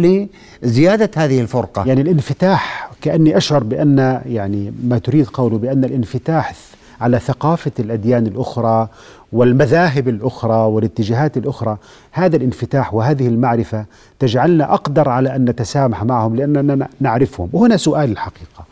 لزيادة 0.63 1.11
هذه 1.15 1.41
الفرقة. 1.41 1.87
يعني 1.87 2.01
الانفتاح 2.01 2.89
كأني 3.01 3.37
أشعر 3.37 3.63
بأن 3.63 4.21
يعني 4.25 4.73
ما 4.83 4.97
تريد 4.97 5.27
قوله 5.27 5.57
بأن 5.57 5.85
الانفتاح 5.85 6.53
على 7.01 7.19
ثقافة 7.19 7.71
الأديان 7.79 8.27
الأخرى 8.27 8.87
والمذاهب 9.33 10.07
الأخرى 10.07 10.55
والاتجاهات 10.55 11.37
الأخرى. 11.37 11.77
هذا 12.11 12.35
الانفتاح 12.35 12.93
وهذه 12.93 13.27
المعرفة 13.27 13.85
تجعلنا 14.19 14.73
أقدر 14.73 15.09
على 15.09 15.35
أن 15.35 15.45
نتسامح 15.45 16.03
معهم 16.03 16.35
لأننا 16.35 16.87
نعرفهم. 16.99 17.49
وهنا 17.53 17.77
سؤال 17.77 18.11
الحقيقة. 18.11 18.65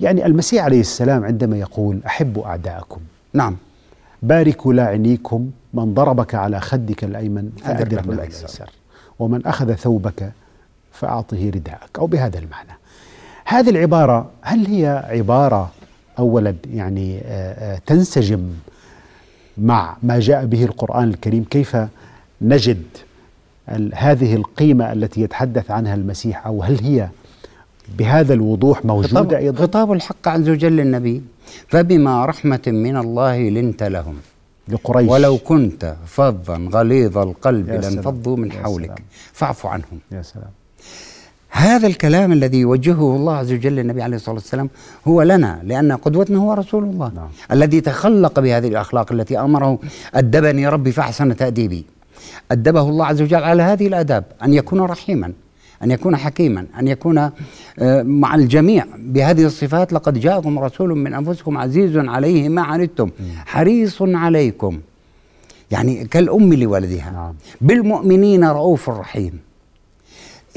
يعني 0.00 0.26
المسيح 0.26 0.64
عليه 0.64 0.80
السلام 0.80 1.24
عندما 1.24 1.56
يقول 1.58 2.00
أحبوا 2.06 2.46
أعداءكم. 2.46 3.00
نعم. 3.32 3.56
باركوا 4.22 4.72
لاعنيكم 4.72 5.50
من 5.74 5.94
ضربك 5.94 6.34
على 6.34 6.60
خدك 6.60 7.04
الأيمن 7.04 7.50
فأدر 7.64 7.78
فادر 7.78 8.06
له. 8.06 8.14
الايسر 8.14 8.70
ومن 9.18 9.46
أخذ 9.46 9.74
ثوبك 9.74 10.32
فأعطه 10.92 11.50
رداءك. 11.54 11.98
أو 11.98 12.06
بهذا 12.06 12.38
المعنى. 12.38 12.78
هذه 13.44 13.70
العبارة 13.70 14.30
هل 14.42 14.66
هي 14.66 15.04
عبارة 15.08 15.70
اولا 16.18 16.54
يعني 16.74 17.18
آه، 17.18 17.74
آه، 17.74 17.80
تنسجم 17.86 18.48
مع 19.58 19.96
ما 20.02 20.20
جاء 20.20 20.44
به 20.44 20.64
القرآن 20.64 21.08
الكريم 21.08 21.44
كيف 21.44 21.76
نجد 22.42 22.82
هذه 23.94 24.34
القيمة 24.34 24.92
التي 24.92 25.20
يتحدث 25.20 25.70
عنها 25.70 25.94
المسيح 25.94 26.46
أو 26.46 26.62
هل 26.62 26.80
هي 26.80 27.08
بهذا 27.98 28.34
الوضوح 28.34 28.84
موجودة 28.84 29.08
خطاب, 29.08 29.32
أيضا؟ 29.32 29.62
خطاب 29.62 29.92
الحق 29.92 30.28
عز 30.28 30.48
وجل 30.48 30.72
للنبي 30.72 31.22
فبما 31.68 32.26
رحمة 32.26 32.62
من 32.66 32.96
الله 32.96 33.48
لنت 33.48 33.82
لهم. 33.82 34.16
لقريش. 34.68 35.10
ولو 35.10 35.38
كنت 35.38 35.96
فظا 36.06 36.68
غليظ 36.72 37.18
القلب. 37.18 37.70
لانفضوا 37.70 38.36
من 38.36 38.52
حولك. 38.52 39.02
فاعف 39.32 39.66
عنهم. 39.66 39.98
يا 40.12 40.22
سلام. 40.22 40.50
هذا 41.56 41.86
الكلام 41.86 42.32
الذي 42.32 42.58
يوجهه 42.58 43.16
الله 43.16 43.36
عز 43.36 43.52
وجل 43.52 43.72
للنبي 43.72 44.02
عليه 44.02 44.16
الصلاة 44.16 44.34
والسلام 44.34 44.70
هو 45.08 45.22
لنا 45.22 45.60
لأن 45.64 45.92
قدوتنا 45.92 46.38
هو 46.38 46.52
رسول 46.52 46.84
الله 46.84 47.12
نعم. 47.14 47.28
الذي 47.52 47.80
تخلق 47.80 48.40
بهذه 48.40 48.68
الأخلاق 48.68 49.12
التي 49.12 49.40
أمره. 49.40 49.78
أدبني 50.14 50.68
ربي 50.68 50.92
فأحسن 50.92 51.36
تأديبي. 51.36 51.84
أدبه 52.50 52.80
الله 52.80 53.06
عز 53.06 53.22
وجل 53.22 53.44
على 53.44 53.62
هذه 53.62 53.86
الآداب 53.86 54.24
أن 54.42 54.54
يكون 54.54 54.80
رحيما 54.80 55.32
أن 55.82 55.90
يكون 55.90 56.16
حكيما 56.16 56.66
أن 56.78 56.88
يكون 56.88 57.18
آه، 57.18 58.02
مع 58.02 58.34
الجميع. 58.34 58.84
بهذه 58.98 59.44
الصفات 59.44 59.92
لقد 59.92 60.18
جاءكم 60.18 60.58
رسول 60.58 60.98
من 60.98 61.14
أنفسكم 61.14 61.58
عزيز 61.58 61.96
عليه 61.96 62.48
ما 62.48 62.62
عنتم 62.62 63.10
حريص 63.46 64.02
عليكم. 64.02 64.80
يعني 65.70 66.04
كالأم 66.04 66.54
لولدها 66.54 67.10
نعم. 67.10 67.34
بالمؤمنين 67.60 68.44
رؤوف 68.44 68.90
رحيم. 68.90 69.53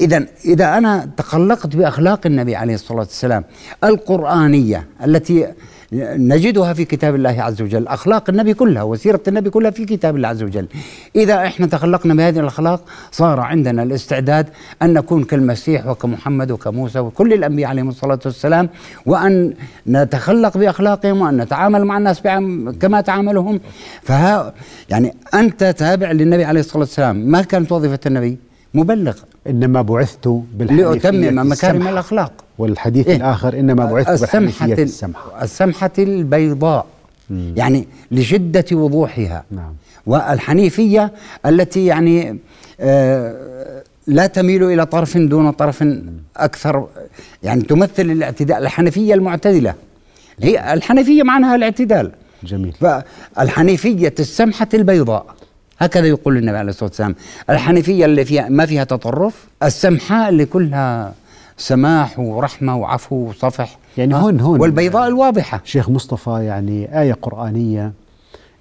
إذا 0.00 0.26
إذا 0.44 0.78
أنا 0.78 1.08
تخلقت 1.16 1.76
بأخلاق 1.76 2.26
النبي 2.26 2.56
عليه 2.56 2.74
الصلاة 2.74 2.98
والسلام 2.98 3.44
القرآنية 3.84 4.86
التي 5.04 5.46
نجدها 5.92 6.72
في 6.72 6.84
كتاب 6.84 7.14
الله 7.14 7.42
عز 7.42 7.62
وجل 7.62 7.88
أخلاق 7.88 8.30
النبي 8.30 8.54
كلها 8.54 8.82
وسيرة 8.82 9.20
النبي 9.28 9.50
كلها 9.50 9.70
في 9.70 9.84
كتاب 9.84 10.16
الله 10.16 10.28
عز 10.28 10.42
وجل. 10.42 10.66
إذا 11.16 11.46
إحنا 11.46 11.66
تخلقنا 11.66 12.14
بهذه 12.14 12.40
الأخلاق 12.40 12.84
صار 13.10 13.40
عندنا 13.40 13.82
الاستعداد 13.82 14.46
أن 14.82 14.92
نكون 14.92 15.24
كالمسيح 15.24 15.86
وكمحمد 15.86 16.50
وكموسى 16.50 16.98
وكل 16.98 17.32
الأنبياء 17.32 17.70
عليهم 17.70 17.88
الصلاة 17.88 18.18
والسلام 18.24 18.68
وأن 19.06 19.54
نتخلق 19.86 20.58
بأخلاقهم 20.58 21.20
وأن 21.20 21.36
نتعامل 21.36 21.84
مع 21.84 21.98
الناس 21.98 22.22
كما 22.80 23.00
تعاملهم. 23.00 23.60
فها 24.02 24.54
يعني 24.88 25.14
أنت 25.34 25.64
تابع 25.64 26.12
للنبي 26.12 26.44
عليه 26.44 26.60
الصلاة 26.60 26.78
والسلام. 26.78 27.16
ما 27.16 27.42
كانت 27.42 27.72
وظيفة 27.72 28.00
النبي؟ 28.06 28.38
مبلغ. 28.74 29.16
إنما 29.46 29.82
بعثت 29.82 30.28
بالحنيفيه 30.28 30.84
لأتمم 31.10 31.50
مكارم 31.50 31.52
السمحة. 31.52 31.90
الأخلاق. 31.90 32.32
والحديث 32.58 33.06
إيه؟ 33.08 33.16
الآخر 33.16 33.58
إنما 33.58 33.84
بعثت 33.84 34.08
السمحة 34.22 34.38
بالحنيفية 34.40 34.82
ال- 34.82 34.88
السمحة. 34.88 35.42
السمحة 35.42 35.90
البيضاء. 35.98 36.86
يعني 37.30 37.88
لشدة 38.10 38.64
وضوحها. 38.72 39.44
نعم. 39.50 39.72
والحنيفية 40.06 41.12
التي 41.46 41.86
يعني 41.86 42.38
آه 42.80 43.82
لا 44.06 44.26
تميل 44.26 44.64
إلى 44.64 44.86
طرف 44.86 45.16
دون 45.16 45.50
طرف 45.50 45.84
أكثر. 46.36 46.86
يعني 47.42 47.62
تمثل 47.62 48.02
الاعتدال. 48.10 48.56
الحنفية 48.56 49.14
المعتدلة. 49.14 49.74
هي 50.42 50.72
الحنفية 50.74 51.22
معناها 51.22 51.54
الاعتدال. 51.54 52.12
جميل. 52.44 52.72
فالحنيفية 53.36 54.14
السمحة 54.20 54.68
البيضاء. 54.74 55.26
هكذا 55.78 56.06
يقول 56.06 56.36
النبي 56.36 56.56
عليه 56.58 56.70
الصلاة 56.70 56.88
والسلام. 56.88 57.14
الحنيفية 57.50 58.04
اللي 58.04 58.24
فيها 58.24 58.48
ما 58.48 58.66
فيها 58.66 58.84
تطرف 58.84 59.46
السمحاء 59.62 60.28
اللي 60.28 60.44
كلها 60.44 61.14
سماح 61.56 62.18
ورحمة 62.18 62.76
وعفو 62.76 63.16
وصفح. 63.28 63.78
يعني؟ 63.98 64.14
هون- 64.14 64.40
هون. 64.40 64.60
والبيضاء 64.60 65.08
الواضحة. 65.08 65.60
شيخ 65.64 65.88
مصطفى 65.90 66.30
يعني 66.44 67.00
آية 67.00 67.12
قرآنية. 67.22 67.92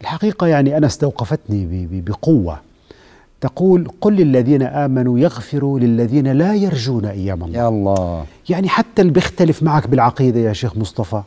الحقيقة 0.01 0.47
يعني 0.47 0.77
أنا 0.77 0.87
استوقفتني 0.87 1.65
ب- 1.65 1.89
ب- 1.95 2.05
بقوة. 2.05 2.59
تقول 3.41 3.87
قل 4.01 4.13
للذين 4.13 4.63
آمنوا 4.63 5.19
يغفروا 5.19 5.79
للذين 5.79 6.27
لا 6.27 6.53
يرجون 6.55 7.05
أيام 7.05 7.43
الله. 7.43 7.57
يا 7.59 7.67
الله. 7.67 8.25
يعني 8.49 8.69
حتى 8.69 9.01
اللي 9.01 9.13
بيختلف 9.13 9.63
معك 9.63 9.87
بالعقيدة 9.87 10.39
يا 10.39 10.53
شيخ 10.53 10.77
مصطفى 10.77 11.21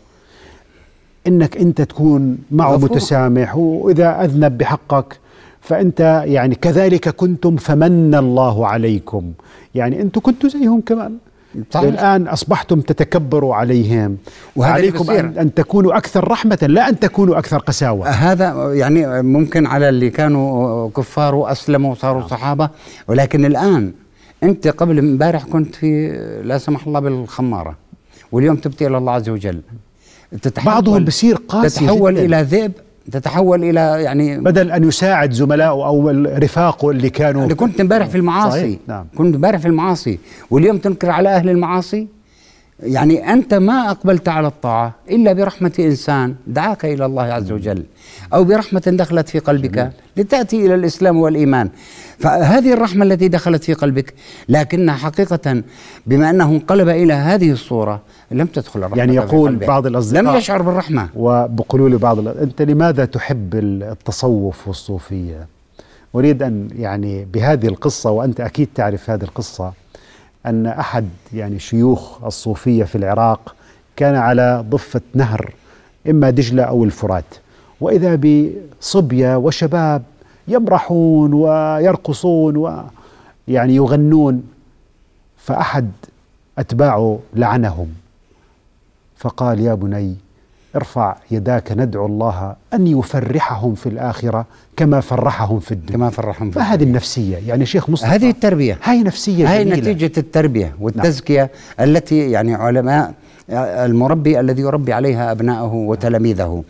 إنك 1.26 1.56
أنت 1.56 1.82
تكون 1.82 2.38
معه. 2.50 2.76
متسامح 2.76 3.56
وإذا 3.56 4.24
أذنب 4.24 4.58
بحقك 4.58 5.18
فأنت 5.60 6.22
يعني 6.26 6.54
كذلك 6.54 7.08
كنتم 7.08 7.56
فمن 7.56 8.14
الله 8.14 8.66
عليكم. 8.66 9.32
يعني 9.74 10.02
أنتم 10.02 10.20
كنتوا 10.20 10.48
زيهم 10.50 10.80
كمان. 10.80 11.16
صحيح. 11.70 11.88
الآن 11.88 12.28
أصبحتم 12.28 12.80
تتكبروا 12.80 13.54
عليهم. 13.54 14.16
وعليكم. 14.56 15.10
أن, 15.10 15.38
أن 15.38 15.54
تكونوا 15.54 15.96
أكثر 15.96 16.28
رحمة 16.28 16.58
لا 16.62 16.88
أن 16.88 16.98
تكونوا 16.98 17.38
أكثر 17.38 17.58
قساوة. 17.58 18.08
هذا 18.08 18.74
يعني 18.74 19.22
ممكن 19.22 19.66
على 19.66 19.88
اللي 19.88 20.10
كانوا 20.10 20.90
كفار 20.90 21.34
وأسلموا 21.34 21.90
وصاروا 21.90 22.28
صحابة. 22.28 22.70
ولكن 23.08 23.44
الآن 23.44 23.92
أنت 24.42 24.68
قبل 24.68 24.98
امبارح 24.98 25.44
كنت 25.44 25.74
في 25.74 26.08
لا 26.44 26.58
سمح 26.58 26.86
الله 26.86 27.00
بالخمارة 27.00 27.76
واليوم 28.32 28.56
تبت 28.56 28.82
إلى 28.82 28.98
الله 28.98 29.12
عز 29.12 29.28
وجل. 29.28 29.60
تتحول 30.42 30.72
بعضهم 30.74 31.04
بصير 31.04 31.36
قاسي 31.36 31.80
تتحول 31.80 32.14
جداً. 32.14 32.24
إلى 32.24 32.42
ذئب. 32.42 32.72
تتحول 33.10 33.64
إلى 33.64 34.02
يعني 34.02 34.38
بدل 34.38 34.70
أن 34.70 34.84
يساعد 34.84 35.32
زملائه 35.32 35.68
أو 35.86 36.10
رفاقه 36.26 36.90
اللي 36.90 37.10
كانوا 37.10 37.44
أنا 37.44 37.54
كنت 37.54 37.80
امبارح 37.80 38.06
في 38.06 38.16
المعاصي. 38.18 38.58
صحيح، 38.60 38.78
نعم. 38.88 39.06
كنت 39.16 39.34
امبارح 39.34 39.58
في 39.58 39.68
المعاصي. 39.68 40.18
واليوم 40.50 40.78
تنكر 40.78 41.10
على 41.10 41.28
أهل 41.28 41.48
المعاصي؟ 41.48 42.08
يعني 42.82 43.32
أنت 43.32 43.54
ما 43.54 43.90
أقبلت 43.90 44.28
على 44.28 44.48
الطاعة 44.48 44.94
إلا 45.10 45.32
برحمة 45.32 45.72
إنسان 45.78 46.34
دعاك 46.46 46.84
إلى 46.84 47.06
الله 47.06 47.22
عز 47.22 47.52
وجل 47.52 47.84
أو 48.34 48.44
برحمة 48.44 48.82
دخلت 48.86 49.28
في 49.28 49.38
قلبك 49.38 49.92
لتأتي 50.16 50.66
إلى 50.66 50.74
الإسلام 50.74 51.16
والإيمان. 51.16 51.68
فهذه 52.18 52.72
الرحمة 52.72 53.04
التي 53.04 53.28
دخلت 53.28 53.64
في 53.64 53.74
قلبك 53.74 54.14
لكنها 54.48 54.94
حقيقة 54.94 55.62
بما 56.06 56.30
أنه 56.30 56.44
انقلب 56.44 56.88
إلى 56.88 57.12
هذه 57.12 57.50
الصورة 57.50 58.00
لم 58.30 58.46
تدخل 58.46 58.80
الرحمة 58.80 58.98
يعني 58.98 59.14
يقول. 59.14 59.56
بعض 59.56 59.86
الأصدقاء 59.86 60.22
لم 60.24 60.36
يشعر 60.36 60.62
بالرحمة. 60.62 61.08
وبقولوا 61.16 61.88
لي 61.88 61.96
بعض 61.96 62.28
أنت 62.28 62.62
لماذا 62.62 63.04
تحب 63.04 63.54
التصوف 63.54 64.68
والصوفية؟ 64.68 65.46
أريد 66.14 66.42
أن 66.42 66.68
يعني 66.78 67.24
بهذه 67.24 67.66
القصة 67.66 68.10
وأنت 68.10 68.40
أكيد 68.40 68.68
تعرف 68.74 69.10
هذه 69.10 69.22
القصة. 69.22 69.72
أن 70.46 70.66
أحد 70.66 71.08
يعني 71.32 71.58
شيوخ 71.58 72.24
الصوفية 72.24 72.84
في 72.84 72.96
العراق 72.98 73.54
كان 73.96 74.14
على 74.14 74.64
ضفة 74.70 75.00
نهر 75.14 75.54
إما 76.10 76.30
دجلة 76.30 76.62
أو 76.62 76.84
الفرات. 76.84 77.24
وإذا 77.80 78.16
بصبية 78.80 79.36
وشباب 79.36 80.02
يمرحون 80.48 81.32
ويرقصون 81.34 82.56
ويعني 82.56 83.74
يغنون 83.74 84.42
فأحد 85.36 85.90
أتباعه 86.58 87.18
لعنهم. 87.34 87.94
فقال 89.16 89.60
يا 89.60 89.74
بني 89.74 90.16
ارفع 90.76 91.16
يداك 91.30 91.72
ندعو 91.72 92.06
الله 92.06 92.56
أن 92.74 92.86
يفرحهم 92.86 93.74
في 93.74 93.88
الآخرة 93.88 94.46
كما 94.76 95.00
فرحهم 95.00 95.60
في 95.60 95.72
الدنيا. 95.72 95.92
كما 95.92 96.10
فرحهم 96.10 96.50
في 96.50 96.58
فهذه 96.58 96.82
النفسية 96.82 97.36
يعني 97.36 97.66
شيخ 97.66 97.90
مصطفى 97.90 98.10
هذه 98.10 98.30
التربية. 98.30 98.78
هاي 98.84 99.02
نفسية 99.02 99.52
هاي 99.52 99.64
جميلة. 99.64 99.80
نتيجة 99.80 100.18
التربية 100.18 100.74
والتزكية 100.80 101.50
التي 101.80 102.30
يعني 102.30 102.54
علماء 102.54 103.14
المربي 103.50 104.40
الذي 104.40 104.62
يربي 104.62 104.92
عليها 104.92 105.32
أبنائه 105.32 105.72
وتلاميذه. 105.72 106.64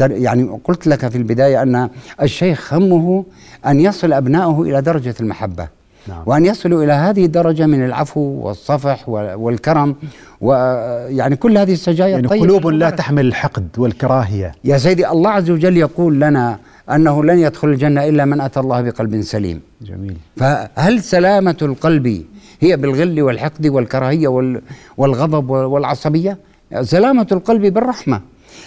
يعني 0.00 0.60
قلت 0.64 0.86
لك 0.86 1.08
في 1.08 1.18
البداية 1.18 1.62
أن 1.62 1.88
الشيخ 2.22 2.74
همه 2.74 3.24
أن 3.66 3.80
يصل 3.80 4.12
أبنائه 4.12 4.62
إلى 4.62 4.82
درجة 4.82 5.14
المحبة. 5.20 5.68
نعم. 6.08 6.22
وأن 6.26 6.44
يصلوا 6.46 6.84
إلى 6.84 6.92
هذه 6.92 7.24
الدرجة 7.24 7.66
من 7.66 7.84
العفو 7.84 8.20
والصفح 8.20 9.08
وال- 9.08 9.34
والكرم 9.34 9.96
ويعني 10.40 11.36
كل 11.36 11.58
هذه 11.58 11.72
السجايا 11.72 12.08
يعني 12.10 12.24
الطيبة. 12.24 12.44
قلوب 12.44 12.66
لا. 12.66 12.90
تحمل 12.90 13.26
الحقد 13.26 13.68
والكراهية. 13.78 14.52
يا 14.64 14.78
سيدي 14.78 15.08
الله 15.08 15.30
عز 15.30 15.50
وجل 15.50 15.76
يقول 15.76 16.20
لنا 16.20 16.58
أنه 16.90 17.24
لن 17.24 17.38
يدخل 17.38 17.68
الجنة 17.68 18.08
إلا 18.08 18.24
من 18.24 18.40
أتى 18.40 18.60
الله 18.60 18.80
بقلب 18.80 19.20
سليم. 19.22 19.60
جميل. 19.82 20.16
فهل 20.36 21.02
سلامة 21.02 21.56
القلب 21.62 22.24
هي 22.60 22.76
بالغل 22.76 23.22
والحقد 23.22 23.66
والكراهية 23.66 24.28
وال- 24.28 24.62
والغضب 24.96 25.50
والعصبية؟ 25.50 26.38
سلامة 26.82 27.26
القلب 27.32 27.66
بالرحمة. 27.66 28.20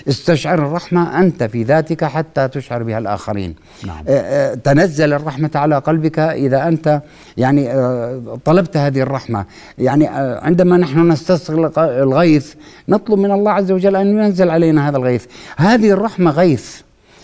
استشعر 0.10 0.60
الرحمة 0.60 1.20
أنت 1.20 1.44
في 1.44 1.64
ذاتك 1.64 2.04
حتى 2.04 2.48
تشعر 2.48 2.84
بها 2.84 2.98
الآخرين. 2.98 3.56
نعم. 3.86 4.04
آه، 4.08 4.12
آه، 4.12 4.54
تنزل 4.54 5.14
الرحمة 5.14 5.52
على 5.56 5.78
قلبك 5.78 6.20
إذا 6.20 6.68
أنت 6.68 7.02
يعني 7.38 7.72
آه، 7.72 8.40
طلبت 8.46 8.78
هذه 8.78 9.02
الرحمة. 9.02 9.46
يعني 9.78 10.08
عندما 10.42 10.78
نحن 10.78 11.12
نستصغر 11.12 11.72
الغيث 12.04 12.54
نطلب 12.90 13.20
من 13.20 13.32
الله 13.32 13.52
عز 13.52 13.72
وجل 13.72 13.96
أن 13.96 14.08
ينزل 14.08 14.50
علينا 14.50 14.90
هذا 14.90 14.98
الغيث. 14.98 15.26
هذه 15.58 15.92
الرحمة 15.92 16.32
غيث. 16.32 16.82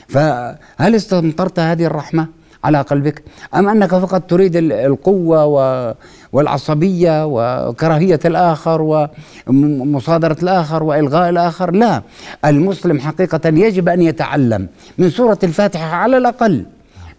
فهل 0.08 0.96
استمطرت 0.96 1.60
هذه 1.60 1.86
الرحمة؟ 1.86 2.28
على 2.64 2.82
قلبك؟ 2.82 3.24
أم 3.56 3.70
أنك 3.70 3.90
فقط 3.90 4.22
تريد 4.30 4.56
ال- 4.56 4.72
القوة 4.72 5.96
والعصبية 6.34 7.26
وكراهية 7.26 8.20
الآخر 8.26 9.06
ومصادرة 9.48 10.38
الآخر 10.44 10.84
وإلغاء 10.84 11.30
الآخر؟ 11.30 11.72
لا. 11.72 12.02
المسلم 12.46 13.00
حقيقة 13.00 13.50
يجب 13.50 13.90
أن 13.90 14.02
يتعلم 14.02 14.68
من 14.98 15.10
سورة 15.10 15.40
الفاتحة 15.44 15.86
على 15.96 16.18
الأقل. 16.18 16.66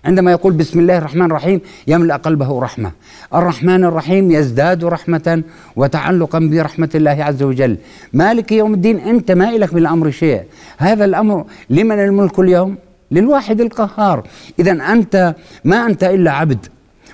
عندما 0.05 0.31
يقول 0.31 0.53
بسم 0.53 0.81
الله 0.81 0.99
الرحمن 0.99 1.25
الرحيم 1.27 1.61
يملأ 1.87 2.17
قلبه 2.17 2.61
رحمة. 2.61 2.91
الرحمن 3.35 3.85
الرحيم 3.85 4.31
يزداد 4.31 4.85
رحمة 4.85 5.43
وتعلقا 5.77 6.39
برحمة 6.39 6.89
الله 6.95 7.25
عز 7.25 7.43
وجل. 7.43 7.77
مالك 8.13 8.53
يوم 8.53 8.75
الدين 8.75 8.99
أنت 8.99 9.31
ما 9.31 9.49
إلك 9.51 9.75
بالأمر 9.75 10.11
شيء. 10.11 10.43
هذا 10.79 11.05
الأمر 11.05 11.45
لمن 11.71 12.05
الملك 12.05 12.39
اليوم؟ 12.39 12.77
للواحد 13.15 13.61
القهار. 13.61 14.27
إذا 14.59 14.73
أنت 14.73 15.35
ما 15.65 15.87
أنت 15.87 16.05
إلا 16.05 16.31
عبد. 16.31 16.67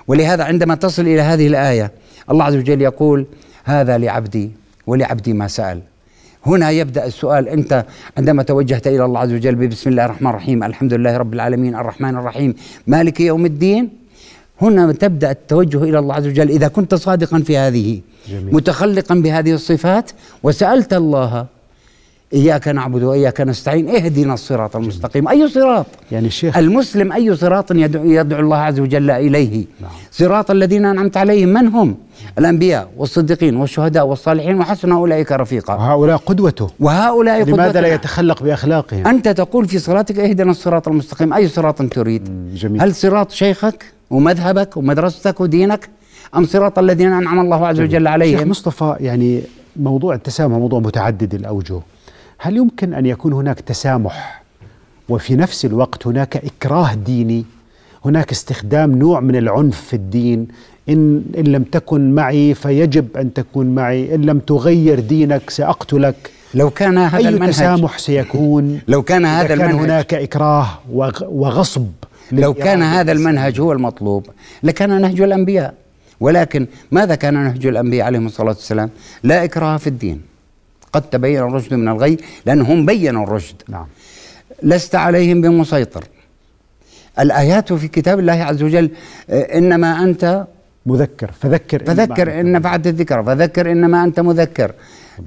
ولهذا 0.07 0.43
عندما 0.43 0.75
تصل 0.75 1.01
إلى 1.01 1.21
هذه 1.21 1.47
الآية 1.47 1.91
الله 2.31 2.45
عز 2.45 2.55
وجل 2.55 2.81
يقول 2.81 3.25
هذا 3.63 3.97
لعبدي 3.97 4.51
ولعبدي 4.87 5.33
ما 5.33 5.47
سأل. 5.47 5.81
هنا 6.45 6.69
يبدأ 6.69 7.05
السؤال. 7.05 7.47
أنت 7.47 7.85
عندما 8.17 8.43
توجهت 8.43 8.87
إلى 8.87 9.05
الله 9.05 9.19
عز 9.19 9.33
وجل 9.33 9.55
بسم 9.55 9.89
الله 9.89 10.05
الرحمن 10.05 10.29
الرحيم 10.29 10.63
الحمد 10.63 10.93
لله 10.93 11.17
رب 11.17 11.33
العالمين 11.33 11.75
الرحمن 11.75 12.17
الرحيم 12.17 12.55
مالك 12.87 13.19
يوم 13.19 13.45
الدين. 13.45 13.89
هنا 14.61 14.91
تبدأ 14.91 15.31
التوجه 15.31 15.83
إلى 15.83 15.99
الله 15.99 16.15
عز 16.15 16.27
وجل 16.27 16.49
إذا 16.49 16.67
كنت 16.67 16.95
صادقا 16.95 17.39
في 17.39 17.57
هذه 17.57 18.01
جميل. 18.29 18.55
متخلقا 18.55 19.15
بهذه 19.15 19.53
الصفات 19.53 20.11
وسألت 20.43 20.93
الله 20.93 21.45
إياك 22.33 22.67
نعبد 22.67 23.03
وإياك 23.03 23.41
نستعين. 23.41 23.89
اهدنا 23.89 24.33
الصراط 24.33 24.75
المستقيم. 24.75 25.27
أي 25.27 25.47
صراط؟ 25.47 25.85
يعني 26.11 26.27
الشيخ 26.27 26.57
المسلم 26.57 27.11
أي 27.11 27.35
صراط 27.35 27.71
يدعو, 27.71 28.05
يدعو 28.05 28.39
الله 28.39 28.57
عز 28.57 28.79
وجل 28.79 29.11
إليه؟ 29.11 29.65
نعم. 29.81 29.91
صراط 30.11 30.51
الذين 30.51 30.85
أنعمت 30.85 31.17
عليهم 31.17 31.49
من 31.49 31.67
هم؟ 31.67 31.95
الأنبياء 32.39 32.89
والصديقين 32.97 33.55
والشهداء 33.55 34.07
والصالحين 34.07 34.59
وحسن 34.59 34.91
أولئك 34.91 35.31
رفيقا. 35.31 35.75
وهؤلاء 35.75 36.17
قدوته. 36.17 36.69
وهؤلاء 36.79 37.43
لماذا 37.43 37.61
لا 37.61 37.67
قدوتنا. 37.67 37.87
يتخلق 37.87 38.43
بأخلاقهم؟ 38.43 39.07
أنت 39.07 39.27
تقول 39.27 39.67
في 39.67 39.79
صلاتك 39.79 40.19
اهدنا 40.19 40.51
الصراط 40.51 40.87
المستقيم. 40.87 41.33
أي 41.33 41.47
صراط 41.47 41.81
تريد؟ 41.81 42.55
جميل. 42.55 42.81
هل 42.81 42.95
صراط 42.95 43.31
شيخك 43.31 43.85
ومذهبك 44.09 44.77
ومدرستك 44.77 45.41
ودينك 45.41 45.89
أم 46.35 46.45
صراط 46.45 46.79
الذين 46.79 47.13
أنعم 47.13 47.39
الله 47.39 47.67
عز 47.67 47.79
وجل 47.79 48.01
شيخ 48.01 48.11
عليهم 48.11 48.49
مصطفى 48.49 48.95
يعني 48.99 49.41
موضوع 49.75 50.15
التسامح 50.15 50.57
موضوع 50.57 50.79
متعدد 50.79 51.33
الأوجه. 51.33 51.79
هل 52.43 52.57
يمكن 52.57 52.93
أن 52.93 53.05
يكون 53.05 53.33
هناك 53.33 53.59
تسامح؟ 53.59 54.41
وفي 55.09 55.35
نفس 55.35 55.65
الوقت 55.65 56.07
هناك 56.07 56.37
إكراه 56.37 56.93
ديني 56.93 57.45
هناك 58.05 58.31
استخدام 58.31 58.95
نوع 58.95 59.19
من 59.19 59.35
العنف 59.35 59.81
في 59.81 59.93
الدين. 59.95 60.47
إن 60.89 61.23
إن 61.37 61.43
لم 61.43 61.63
تكن 61.63 62.15
معي 62.15 62.53
فيجب 62.53 63.17
أن 63.17 63.33
تكون 63.33 63.75
معي 63.75 64.15
إن 64.15 64.21
لم 64.21 64.39
تغير 64.39 64.99
دينك 64.99 65.49
سأقتلك. 65.49 66.31
لو 66.53 66.69
كان 66.69 66.97
هذا 66.97 67.17
أي 67.17 67.29
المنهج 67.29 67.49
تسامح 67.53 67.97
سيكون؟ 67.97 68.79
لو 68.87 69.01
كان 69.01 69.25
هذا 69.25 69.47
كان 69.47 69.61
المنهج 69.61 69.83
هناك 69.85 70.13
إكراه 70.13 70.67
وغ- 70.91 71.23
وغصب 71.29 71.87
لو 72.31 72.53
كان 72.53 72.81
هذا 72.81 73.11
المنهج 73.11 73.59
هو 73.61 73.71
المطلوب 73.71 74.25
لكان 74.63 75.01
نهج 75.01 75.21
الأنبياء. 75.21 75.73
ولكن 76.19 76.67
ماذا 76.91 77.15
كان 77.15 77.33
نهج 77.33 77.65
الأنبياء 77.65 78.05
عليهم 78.05 78.25
الصلاة 78.25 78.47
والسلام؟ 78.49 78.89
لا 79.23 79.43
إكراه 79.43 79.77
في 79.77 79.87
الدين. 79.87 80.21
قد 80.93 81.01
تبين 81.01 81.39
الرشد 81.39 81.73
من 81.73 81.87
الغي 81.87 82.17
لانهم 82.45 82.85
بينوا 82.85 83.23
الرشد. 83.23 83.55
نعم. 83.69 83.85
لست 84.63 84.95
عليهم 84.95 85.41
بمسيطر. 85.41 86.03
الآيات 87.19 87.73
في 87.73 87.87
كتاب 87.87 88.19
الله 88.19 88.33
عز 88.33 88.63
وجل 88.63 88.89
آه، 89.29 89.57
إنما 89.57 90.03
أنت 90.03 90.45
مذكر 90.85 91.31
فذكر 91.31 91.81
إن 91.81 91.85
فذكر 91.85 92.39
إن 92.39 92.51
نفعت 92.51 92.87
الذكر 92.87 93.23
فذكر 93.23 93.71
إنما 93.71 94.03
أنت 94.03 94.19
مذكر. 94.19 94.71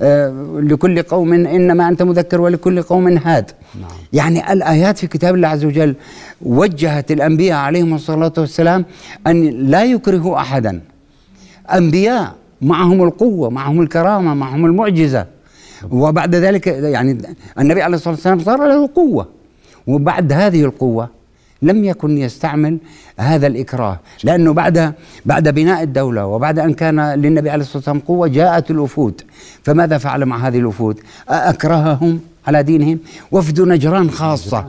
آه، 0.03 0.61
لكل 0.62 1.03
قوم 1.03 1.33
إنما 1.33 1.88
أنت 1.88 2.03
مذكر 2.03 2.40
ولكل 2.40 2.83
قوم 2.83 3.18
هاد. 3.18 3.50
نعم. 3.81 3.90
يعني 4.12 4.53
الآيات 4.53 4.98
في 4.98 5.07
كتاب 5.07 5.35
الله 5.35 5.48
عز 5.48 5.64
وجل 5.64 5.94
وجهت 6.42 7.12
الأنبياء 7.12 7.59
عليهم 7.59 7.94
الصلاة 7.94 8.33
والسلام 8.38 8.85
أن 9.27 9.44
لا 9.44 9.85
يكرهوا 9.85 10.40
احدا. 10.40 10.81
أنبياء 11.74 12.35
معهم 12.62 13.03
القوة 13.03 13.50
معهم 13.50 13.81
الكرامة 13.81 14.35
معهم 14.35 14.66
المعجزة. 14.66 15.34
وبعد 15.90 16.35
ذلك 16.35 16.66
يعني 16.66 17.18
النبي 17.59 17.83
عليه 17.83 17.97
الصلاة 17.97 18.14
والسلام 18.14 18.40
صار 18.40 18.68
له 18.68 18.90
قوة. 18.94 19.29
وبعد 19.87 20.33
هذه 20.33 20.64
القوة 20.64 21.09
لم 21.62 21.85
يكن 21.85 22.18
يستعمل 22.18 22.79
هذا 23.18 23.47
الإكراه. 23.47 24.01
لأنه 24.25 24.53
بعد 24.53 24.92
بعد 25.27 25.49
بناء 25.49 25.83
الدولة 25.83 26.27
وبعد 26.27 26.59
أن 26.59 26.75
كان 26.75 27.01
للنبي 27.01 27.51
عليه 27.51 27.62
الصلاة 27.62 27.77
والسلام 27.77 27.99
قوة 27.99 28.29
جاءت 28.29 28.70
الوفود. 28.70 29.20
فماذا 29.62 29.99
فعل 29.99 30.25
مع 30.25 30.49
هذه 30.49 30.59
الوفود؟ 30.59 31.01
أكرههم 31.29 32.20
على 32.47 32.62
دينهم 32.62 32.99
وفد 33.33 33.61
نجران 33.61 34.11
خاصة. 34.11 34.68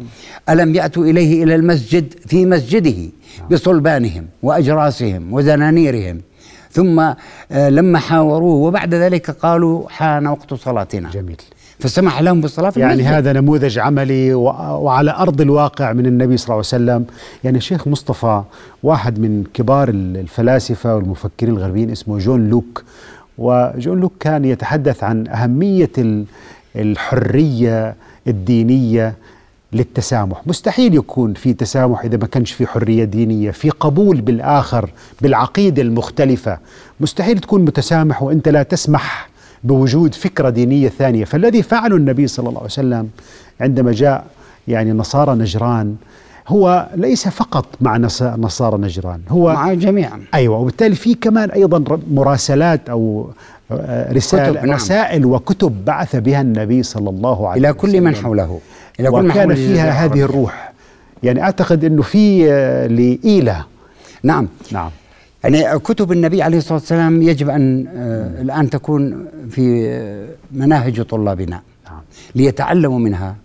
ألم 0.50 0.76
يأتوا 0.76 1.06
إليه 1.06 1.44
إلى 1.44 1.56
المسجد 1.56 2.14
في 2.28 2.46
مسجده 2.46 3.10
بصلبانهم 3.52 4.26
وأجراسهم 4.44 5.34
وزنانيرهم. 5.34 6.22
ثم 6.76 7.00
آه، 7.00 7.70
لما 7.70 8.00
حاوروه 8.00 8.56
وبعد 8.56 8.94
ذلك 8.94 9.32
قالوا 9.32 9.90
حان 9.90 10.28
وقت 10.28 10.54
صلاتنا. 10.54 11.10
جميل. 11.10 11.38
فسمح 11.80 12.22
لهم 12.22 12.42
بالصلاة 12.42 12.70
في 12.70 12.80
يعني 12.80 12.94
المسجد. 12.94 13.14
هذا 13.14 13.34
نموذج 13.34 13.80
عملي 13.80 14.34
وعلى 14.34 15.12
أرض 15.12 15.42
الواقع 15.42 15.94
من 15.94 16.06
النبي 16.06 16.38
صلى 16.38 16.44
الله 16.46 16.54
عليه 16.56 16.60
وسلم. 16.60 17.06
يعني 17.44 17.58
الشيخ 17.58 17.88
مصطفى 17.88 18.42
واحد 18.84 19.20
من 19.20 19.44
كبار 19.54 19.90
ال- 19.90 20.18
الفلاسفة 20.18 20.96
والمفكرين 20.96 21.54
الغربيين 21.54 21.90
اسمه 21.92 22.18
جون 22.18 22.50
لوك. 22.50 22.84
وجون 23.38 24.00
لوك 24.00 24.14
كان 24.20 24.46
يتحدث 24.46 25.04
عن 25.04 25.28
أهمية 25.28 25.92
ال- 25.98 26.26
الحرية 26.76 27.96
الدينية 28.28 29.14
للتسامح. 29.76 30.42
مستحيل 30.48 30.96
يكون 30.96 31.34
في 31.34 31.54
تسامح 31.54 32.02
إذا 32.04 32.18
ما 32.18 32.28
كانش 32.28 32.52
في 32.52 32.68
حرية 32.68 33.04
دينية 33.04 33.52
في 33.52 33.70
قبول 33.70 34.22
بالآخر 34.22 34.90
بالعقيدة 35.22 35.82
المختلفة. 35.82 36.58
مستحيل 37.00 37.40
تكون 37.40 37.62
متسامح 37.66 38.24
وأنت 38.24 38.50
لا 38.50 38.64
تسمح 38.64 39.30
بوجود 39.64 40.14
فكرة 40.16 40.50
دينية 40.50 40.90
ثانية. 40.90 41.26
فالذي 41.26 41.62
فعله 41.64 41.96
النبي 41.96 42.28
صلى 42.28 42.48
الله 42.50 42.60
عليه 42.60 42.70
وسلم 42.70 43.10
عندما 43.62 43.92
جاء 43.92 44.26
يعني 44.68 44.92
نصارى 44.92 45.36
نجران 45.36 45.96
هو 46.48 46.88
ليس 46.96 47.28
فقط 47.28 47.66
مع 47.82 47.98
نص- 47.98 48.22
نصارى 48.24 48.78
نجران 48.82 49.22
هو 49.30 49.54
مع 49.54 49.74
جميعا. 49.74 50.22
أيوه 50.34 50.58
وبالتالي 50.58 50.96
في 50.96 51.14
كمان 51.14 51.50
أيضا 51.52 51.78
ر- 51.78 52.00
مراسلات 52.12 52.90
أو 52.90 53.30
آه، 53.72 54.14
رسائل 54.14 54.54
نعم. 54.54 54.72
رسائل 54.72 55.26
وكتب 55.26 55.86
بعث 55.86 56.16
بها 56.16 56.42
النبي 56.42 56.84
صلى 56.84 57.10
الله 57.10 57.50
عليه 57.50 57.60
إلى 57.60 57.70
وسلم 57.70 57.92
كل 57.92 58.02
من 58.02 58.16
حوله. 58.16 58.60
حول 59.00 59.30
وكان 59.30 59.56
فيها 59.56 60.06
هذه. 60.06 60.22
الروح. 60.22 60.74
يعني 61.24 61.42
أعتقد 61.42 61.84
إنه 61.84 62.02
في 62.02 62.52
آه، 62.52 62.88
لإيلة 62.88 63.66
نعم. 64.24 64.48
نعم. 64.72 64.92
يعني 65.44 65.80
كتب 65.80 66.12
النبي 66.12 66.42
عليه 66.42 66.58
الصلاة 66.58 66.80
والسلام 66.80 67.22
يجب 67.22 67.50
أن 67.50 67.88
آه، 67.96 68.42
الآن 68.42 68.70
تكون 68.70 69.26
في 69.50 69.90
آه، 69.90 70.28
مناهج 70.52 71.02
طلابنا. 71.02 71.62
نعم. 71.86 72.02
ليتعلموا 72.36 73.00
منها 73.00 73.36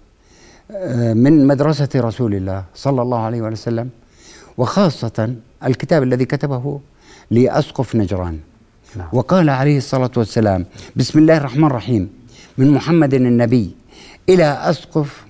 من 1.14 1.46
مدرسة 1.46 1.88
رسول 1.96 2.34
الله 2.34 2.64
صلى 2.74 3.02
الله 3.02 3.18
عليه 3.18 3.42
وسلم 3.42 3.88
وخاصة 4.58 5.34
الكتاب 5.64 6.02
الذي 6.02 6.24
كتبه 6.24 6.80
لأسقف 7.30 7.96
نجران. 7.96 8.38
نعم. 8.96 9.08
وقال 9.12 9.50
عليه 9.50 9.78
الصلاة 9.78 10.10
والسلام 10.16 10.66
بسم 10.96 11.18
الله 11.18 11.36
الرحمن 11.36 11.64
الرحيم. 11.64 12.10
من 12.58 12.70
محمد 12.70 13.14
النبي 13.14 13.70
إلى 14.28 14.44
أسقف 14.44 15.24
آه، 15.24 15.29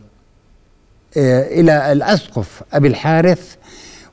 إلى 1.16 1.92
الأسقف 1.92 2.62
أبي 2.72 2.88
الحارث 2.88 3.54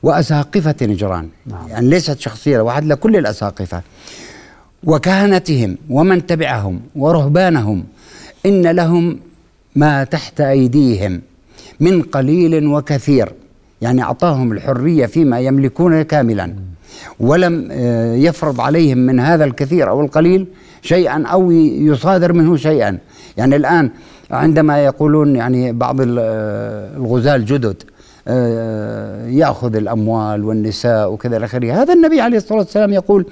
وأساقفة 0.02 0.74
نجران. 0.82 1.28
نعم. 1.46 1.68
يعني 1.68 1.88
ليست 1.90 2.20
شخصية 2.20 2.60
واحد 2.60 2.84
لكل 2.84 3.16
الأساقفة. 3.16 3.82
وكهنتهم 4.84 5.78
ومن 5.90 6.26
تبعهم 6.26 6.80
ورهبانهم 6.96 7.84
إن 8.46 8.66
لهم 8.66 9.20
ما 9.76 10.04
تحت 10.04 10.40
أيديهم 10.40 11.22
من 11.80 12.02
قليل 12.02 12.66
وكثير. 12.66 13.32
يعني 13.82 14.02
أعطاهم 14.02 14.52
الحرية 14.52 15.06
فيما 15.06 15.40
يملكون 15.40 16.02
كاملا. 16.02 16.54
ولم 17.20 17.68
آه، 17.72 18.14
يفرض 18.14 18.60
عليهم 18.60 18.98
من 18.98 19.20
هذا 19.20 19.44
الكثير 19.44 19.88
أو 19.88 20.00
القليل 20.00 20.46
شيئا 20.82 21.26
أو 21.26 21.50
يصادر 21.50 22.32
منه 22.32 22.56
شيئا. 22.56 22.98
يعني 23.36 23.56
الآن 23.56 23.90
عندما 24.30 24.84
يقولون 24.84 25.36
يعني 25.36 25.72
بعض 25.72 26.00
ال- 26.00 26.18
الغزاة 26.96 27.36
الجدد 27.36 27.82
آه، 28.30 29.26
يأخذ 29.26 29.76
الأموال 29.76 30.44
والنساء 30.44 31.12
وكذا 31.12 31.36
إلى 31.36 31.44
آخره، 31.46 31.82
هذا 31.82 31.92
النبي 31.94 32.20
عليه 32.20 32.36
الصلاة 32.36 32.58
والسلام 32.58 32.92
يقول 32.92 33.26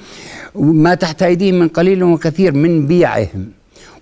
ما 0.55 0.95
تحت 0.95 1.23
أيديهم 1.23 1.59
من 1.59 1.69
قليل 1.69 2.05
وكثير 2.05 2.53
من 2.53 2.87
بيعهم 2.87 3.49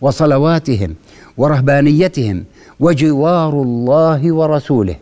وصلواتهم 0.00 0.94
ورهبانيتهم 1.36 2.44
وجوار 2.80 3.62
الله 3.62 4.32
ورسوله. 4.32 4.96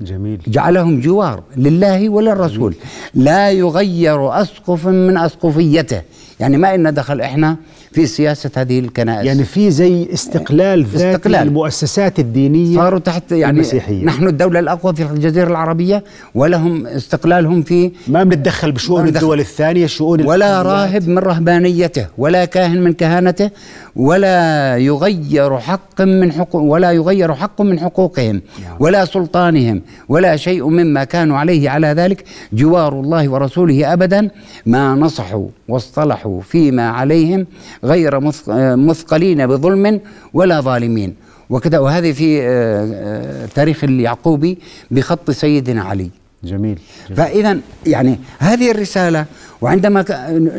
جميل. 0.00 0.40
جعلهم 0.46 1.00
جوار 1.00 1.42
لله 1.56 2.08
وللرسول. 2.08 2.74
لا 3.14 3.50
يغير 3.50 4.40
أسقف 4.40 4.86
من 4.86 5.16
أسقفيته. 5.18 6.02
يعني 6.40 6.56
ما 6.56 6.74
إن 6.74 6.94
دخل 6.94 7.20
إحنا 7.20 7.56
في 7.92 8.06
سياسة 8.06 8.50
هذه 8.56 8.78
الكنائس 8.78 9.26
يعني 9.26 9.44
في 9.44 9.70
زي 9.70 10.08
استقلال 10.12 10.84
ذاتي 10.84 11.10
استقلال. 11.10 11.48
المؤسسات 11.48 12.18
الدينية 12.18 12.76
صاروا 12.76 12.98
تحت 12.98 13.32
يعني 13.32 13.56
المسيحية. 13.56 14.04
نحن 14.04 14.28
الدولة 14.28 14.60
الأقوى 14.60 14.94
في 14.94 15.02
الجزيرة 15.02 15.48
العربية 15.48 16.04
ولهم 16.34 16.86
استقلالهم 16.86 17.62
في 17.62 17.92
ما 18.08 18.24
بنتدخل 18.24 18.72
بشؤون. 18.72 19.08
الدول 19.08 19.40
الثانية 19.40 19.86
شؤون 19.86 20.26
ولا. 20.26 20.62
راهب 20.62 21.08
من 21.08 21.18
رهبانيته 21.18 22.06
ولا 22.18 22.44
كاهن 22.44 22.84
من 22.84 22.92
كهانته 22.92 23.50
ولا 23.96 24.76
يغير 24.76 25.58
حق 25.58 26.02
من 26.02 26.32
حقوق 26.32 26.62
ولا 26.62 26.92
يغير 26.92 27.34
حق 27.34 27.62
من 27.62 27.80
حقوقهم 27.80 28.42
ولا 28.80 29.04
سلطانهم 29.04 29.82
ولا 30.08 30.36
شيء 30.36 30.68
مما 30.68 31.04
كانوا 31.04 31.38
عليه 31.38 31.70
على 31.70 31.86
ذلك 31.86 32.24
جوار 32.52 33.00
الله 33.00 33.28
ورسوله 33.28 33.92
ابدا 33.92 34.30
ما 34.66 34.94
نصحوا 34.94 35.48
واصطلحوا 35.68 36.25
فيما 36.40 36.88
عليهم 36.88 37.46
غير 37.84 38.20
مث- 38.20 38.48
مثقلين 38.88 39.46
بظلم 39.46 40.00
ولا 40.34 40.60
ظالمين. 40.60 41.14
وكذا 41.50 41.78
وهذه 41.78 42.12
في 42.12 42.42
آه، 42.42 42.46
آه، 42.94 43.46
تاريخ 43.54 43.84
اليعقوبي 43.84 44.58
بخط 44.90 45.30
سيدنا 45.30 45.82
علي. 45.82 46.10
جميل, 46.44 46.78
جميل. 47.08 47.16
فإذا 47.16 47.58
يعني 47.86 48.18
هذه 48.38 48.70
الرسالة 48.70 49.24
وعندما 49.60 50.04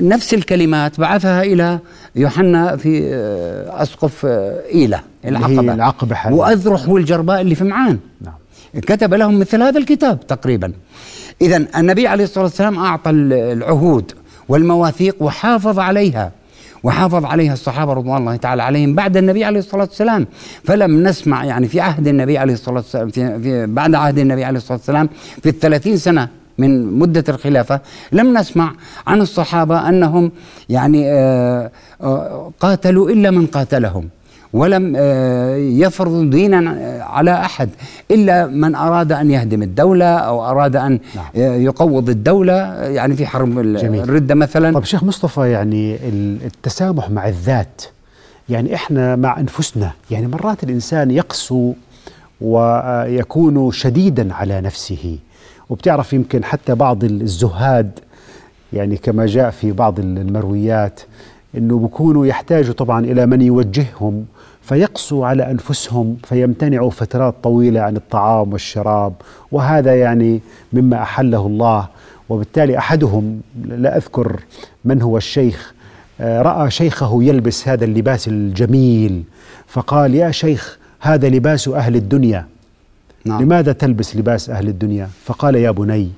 نفس 0.01 0.33
الكلمات 0.33 0.99
بعثها 0.99 1.43
إلى 1.43 1.79
يوحنا 2.15 2.75
في 2.77 3.09
آه، 3.13 3.81
هي 5.25 5.29
العقبة. 5.29 5.73
العقبة 5.73 6.15
حاليا. 6.15 6.37
وأذرح 6.37 6.89
والجرباء 6.89 7.41
اللي 7.41 7.55
في 7.55 7.63
معان. 7.63 7.99
نعم. 8.21 8.33
كتب 8.81 9.13
لهم 9.13 9.39
مثل 9.39 9.61
هذا 9.63 9.77
الكتاب 9.79 10.27
تقريبا. 10.27 10.71
اذا 11.41 11.65
النبي 11.77 12.07
عليه 12.07 12.23
الصلاة 12.23 12.43
والسلام 12.43 12.79
أعطى 12.79 13.09
ال- 13.09 13.33
العهود 13.33 14.11
والمواثيق 14.49 15.15
وحافظ 15.19 15.79
عليها. 15.79 16.31
وحافظ 16.83 17.25
عليها 17.25 17.53
الصحابة 17.53 17.93
رضوان 17.93 18.17
الله 18.17 18.35
تعالى 18.35 18.63
عليهم 18.63 18.95
بعد 18.95 19.17
النبي 19.17 19.43
عليه 19.43 19.59
الصلاة 19.59 19.83
والسلام. 19.83 20.27
فلم 20.63 21.03
نسمع 21.07 21.45
يعني 21.45 21.67
في 21.67 21.81
عهد 21.81 22.07
النبي 22.07 22.37
عليه 22.37 22.53
الصلاة 22.53 22.75
والسلام 22.75 23.09
في, 23.09 23.39
في 23.39 23.65
بعد 23.65 23.95
عهد 23.95 24.17
النبي 24.17 24.43
عليه 24.43 24.57
الصلاة 24.57 24.77
والسلام 24.77 25.09
في 25.43 25.49
الثلاثين 25.49 25.97
سنة 25.97 26.27
من 26.57 26.99
مدة 26.99 27.23
الخلافة 27.29 27.79
لم 28.11 28.37
نسمع 28.37 28.73
عن 29.07 29.21
الصحابة 29.21 29.89
أنهم 29.89 30.31
يعني 30.69 31.11
آه، 31.11 31.71
آه، 32.01 32.51
قاتلوا 32.59 33.09
إلا 33.09 33.31
من 33.31 33.45
قاتلهم. 33.45 34.09
ولم 34.53 34.93
آه، 34.97 35.55
يفرض 35.55 36.29
دينا 36.29 36.75
آه، 36.79 37.01
على 37.01 37.31
أحد 37.33 37.69
إلا 38.11 38.47
من 38.47 38.75
أراد 38.75 39.11
أن 39.11 39.31
يهدم 39.31 39.63
الدولة 39.63 40.05
أو 40.05 40.45
أراد 40.49 40.75
أن 40.75 40.99
نعم. 41.15 41.25
آه، 41.35 41.55
يقوض 41.55 42.09
الدولة 42.09 42.53
يعني 42.83 43.15
في 43.15 43.25
حرب 43.25 43.49
جميل. 43.59 44.03
الردة 44.03 44.35
مثلا 44.35 44.73
طب 44.73 44.83
شيخ 44.83 45.03
مصطفى 45.03 45.49
يعني 45.51 45.95
ال- 45.95 46.37
التسامح 46.45 47.09
مع 47.09 47.27
الذات 47.27 47.81
يعني 48.49 48.75
إحنا 48.75 49.15
مع 49.15 49.39
أنفسنا 49.39 49.91
يعني 50.11 50.27
مرات 50.27 50.63
الإنسان 50.63 51.11
يقسو 51.11 51.73
ويكون 52.41 53.71
شديدا 53.71 54.33
على 54.33 54.61
نفسه 54.61 55.17
وبتعرف 55.69 56.13
يمكن 56.13 56.43
حتى 56.43 56.75
بعض 56.75 57.03
الزهاد 57.03 57.91
يعني 58.73 58.97
كما 58.97 59.25
جاء 59.25 59.49
في 59.49 59.71
بعض 59.71 59.99
المرويات 59.99 60.99
إنه 61.57 61.79
بكونوا 61.79 62.25
يحتاجوا 62.25 62.73
طبعا 62.73 63.05
إلى 63.05 63.25
من 63.25 63.41
يوجههم 63.41 64.25
فيقسوا 64.67 65.27
على 65.27 65.51
أنفسهم 65.51 66.17
فيمتنعوا 66.23 66.89
فترات 66.89 67.35
طويلة 67.43 67.81
عن 67.81 67.95
الطعام 67.95 68.53
والشراب. 68.53 69.13
وهذا 69.51 69.95
يعني 69.95 70.41
مما 70.73 71.01
أحله 71.01 71.47
الله. 71.47 71.87
وبالتالي 72.29 72.77
أحدهم 72.77 73.41
لا 73.65 73.97
أذكر 73.97 74.39
من 74.85 75.01
هو 75.01 75.17
الشيخ 75.17 75.73
آه، 76.21 76.41
رأى 76.41 76.71
شيخه 76.71 77.23
يلبس 77.23 77.67
هذا 77.67 77.85
اللباس 77.85 78.27
الجميل. 78.27 79.23
فقال 79.67 80.15
يا 80.15 80.31
شيخ 80.31 80.77
هذا 80.99 81.29
لباس 81.29 81.67
أهل 81.67 81.95
الدنيا. 81.95 82.45
نعم. 83.25 83.41
لماذا 83.41 83.71
تلبس 83.71 84.15
لباس 84.15 84.49
أهل 84.49 84.67
الدنيا؟ 84.67 85.09
فقال 85.25 85.55
يا 85.55 85.71
بني 85.71 86.09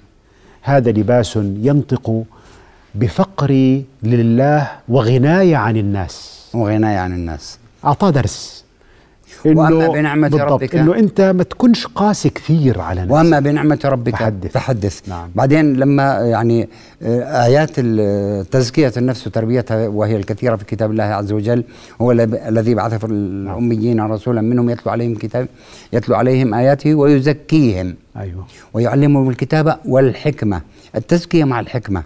هذا 0.62 0.92
لباس 0.92 1.36
ينطق 1.36 2.24
بفقري 2.96 3.86
لله 4.04 4.72
وغناي 4.88 5.56
عن 5.56 5.78
الناس. 5.78 6.50
وغناي 6.54 6.98
عن 6.98 7.14
الناس. 7.14 7.59
أعطاه 7.86 8.10
درس. 8.10 8.60
وأما 9.46 9.88
بنعمة 9.88 10.28
بالضبط 10.28 10.52
ربك 10.52 10.76
إنه 10.76 10.96
أنت 10.96 11.22
ما 11.22 11.44
تكونش 11.44 11.88
قاسي 11.88 12.30
كثير 12.30 12.82
على 12.82 13.02
نفسك. 13.02 13.14
وأما 13.14 13.40
بنعمة 13.40 13.80
ربك 13.86 14.16
فحدث. 14.16 14.52
فحدث 14.52 15.10
نعم. 15.10 15.30
بعدين 15.36 15.74
لما 15.74 16.04
يعني 16.20 16.70
آه، 17.04 17.46
آيات 17.46 17.80
تزكية 18.52 18.92
النفس 18.98 19.28
وتربيتها 19.28 19.88
وهي 19.88 20.16
الكثيرة 20.16 20.56
في 20.56 20.66
كتاب 20.66 20.92
الله 20.92 21.04
عز 21.04 21.32
وجل 21.32 21.64
هو 22.02 22.12
الذ- 22.12 22.48
الذي 22.48 22.76
بعث 22.76 22.94
في 22.94 23.06
الأميين 23.06 24.02
رسولا 24.02 24.42
منهم 24.42 24.70
يتلو 24.70 24.92
عليهم 24.92 25.16
كتاب 25.16 25.48
يتلو 25.94 26.16
عليهم 26.16 26.54
آياته 26.54 26.96
ويزكيهم. 26.96 27.96
أيوه. 28.18 28.46
ويعلمهم 28.74 29.30
الكتابه 29.30 29.76
والحكمة. 29.86 30.62
التزكية 30.96 31.44
مع 31.44 31.60
الحكمة. 31.60 32.04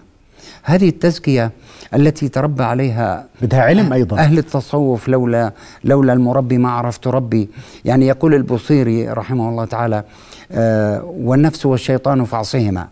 هذه 0.63 0.89
التزكية 0.89 1.51
التي 1.95 2.29
تربى 2.29 2.63
عليها 2.63 3.25
بدها 3.41 3.61
علم 3.61 3.93
أيضا. 3.93 4.17
أهل 4.17 4.37
التصوف 4.37 5.07
لولا 5.07 5.53
لولا 5.83 6.13
المربي 6.13 6.57
ما 6.57 6.71
عرفت 6.71 7.07
ربي. 7.07 7.49
يعني 7.85 8.07
يقول 8.07 8.33
البوصيري 8.33 9.09
رحمه 9.09 9.49
الله 9.49 9.65
تعالى 9.65 10.03
آه 10.51 11.03
والنفس 11.17 11.65
والشيطان 11.65 12.25
فاعصهما 12.25 12.87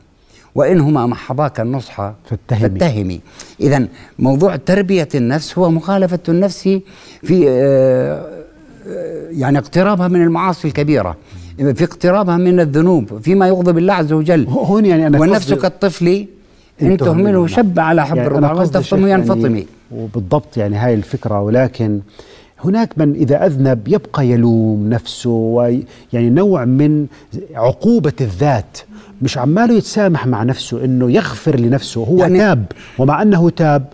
وإنهما 0.55 1.05
محضاك 1.05 1.59
النصح 1.59 2.11
فاتهمي. 2.30 2.80
فاتهمي. 2.80 3.22
إذا 3.59 3.88
موضوع 4.19 4.55
تربية 4.55 5.09
النفس 5.15 5.57
هو 5.57 5.69
مخالفة 5.69 6.19
النفس 6.30 6.80
في 7.24 7.45
آه 7.49 8.41
آه، 8.88 9.28
يعني 9.32 9.57
اقترابها 9.57 10.07
من 10.07 10.22
المعاصي 10.24 10.67
الكبيرة 10.67 11.17
في 11.57 11.84
اقترابها 11.84 12.38
من 12.38 12.59
الذنوب 12.59 13.22
فيما 13.22 13.47
يغضب 13.47 13.78
الله 13.78 13.93
عز 13.93 14.13
وجل. 14.13 14.47
هون 14.47 14.86
يعني 14.86 15.07
أنا 15.07 15.19
والنفس 15.19 15.53
كالطفل 15.53 16.26
إن 16.82 16.97
تهمله 16.97 17.47
شب 17.47 17.79
على 17.79 18.05
حب 18.05 18.17
يعني 18.17 18.38
وتفطم 18.59 18.82
شيخ 18.82 18.93
ينفطمي. 19.09 19.43
يعني 19.43 19.65
وبالضبط 19.91 20.57
يعني 20.57 20.75
هاي 20.75 20.93
الفكرة 20.93 21.41
ولكن 21.41 21.99
هناك 22.65 22.93
من 22.97 23.13
إذا 23.15 23.45
أذنب 23.45 23.88
يبقى 23.88 24.27
يلوم 24.27 24.89
نفسه 24.89 25.29
ويعني 25.29 26.29
نوع 26.29 26.65
من 26.65 27.05
عقوبة 27.55 28.13
الذات. 28.21 28.77
مش 29.21 29.38
عماله 29.38 29.73
يتسامح 29.73 30.27
مع 30.27 30.43
نفسه 30.43 30.86
إنه 30.86 31.11
يغفر 31.11 31.59
لنفسه. 31.59 32.03
هو 32.03 32.17
يعني- 32.17 32.38
يعني 32.38 32.55
تاب 32.55 32.65
ومع 32.99 33.21
أنه 33.21 33.49
تاب 33.49 33.86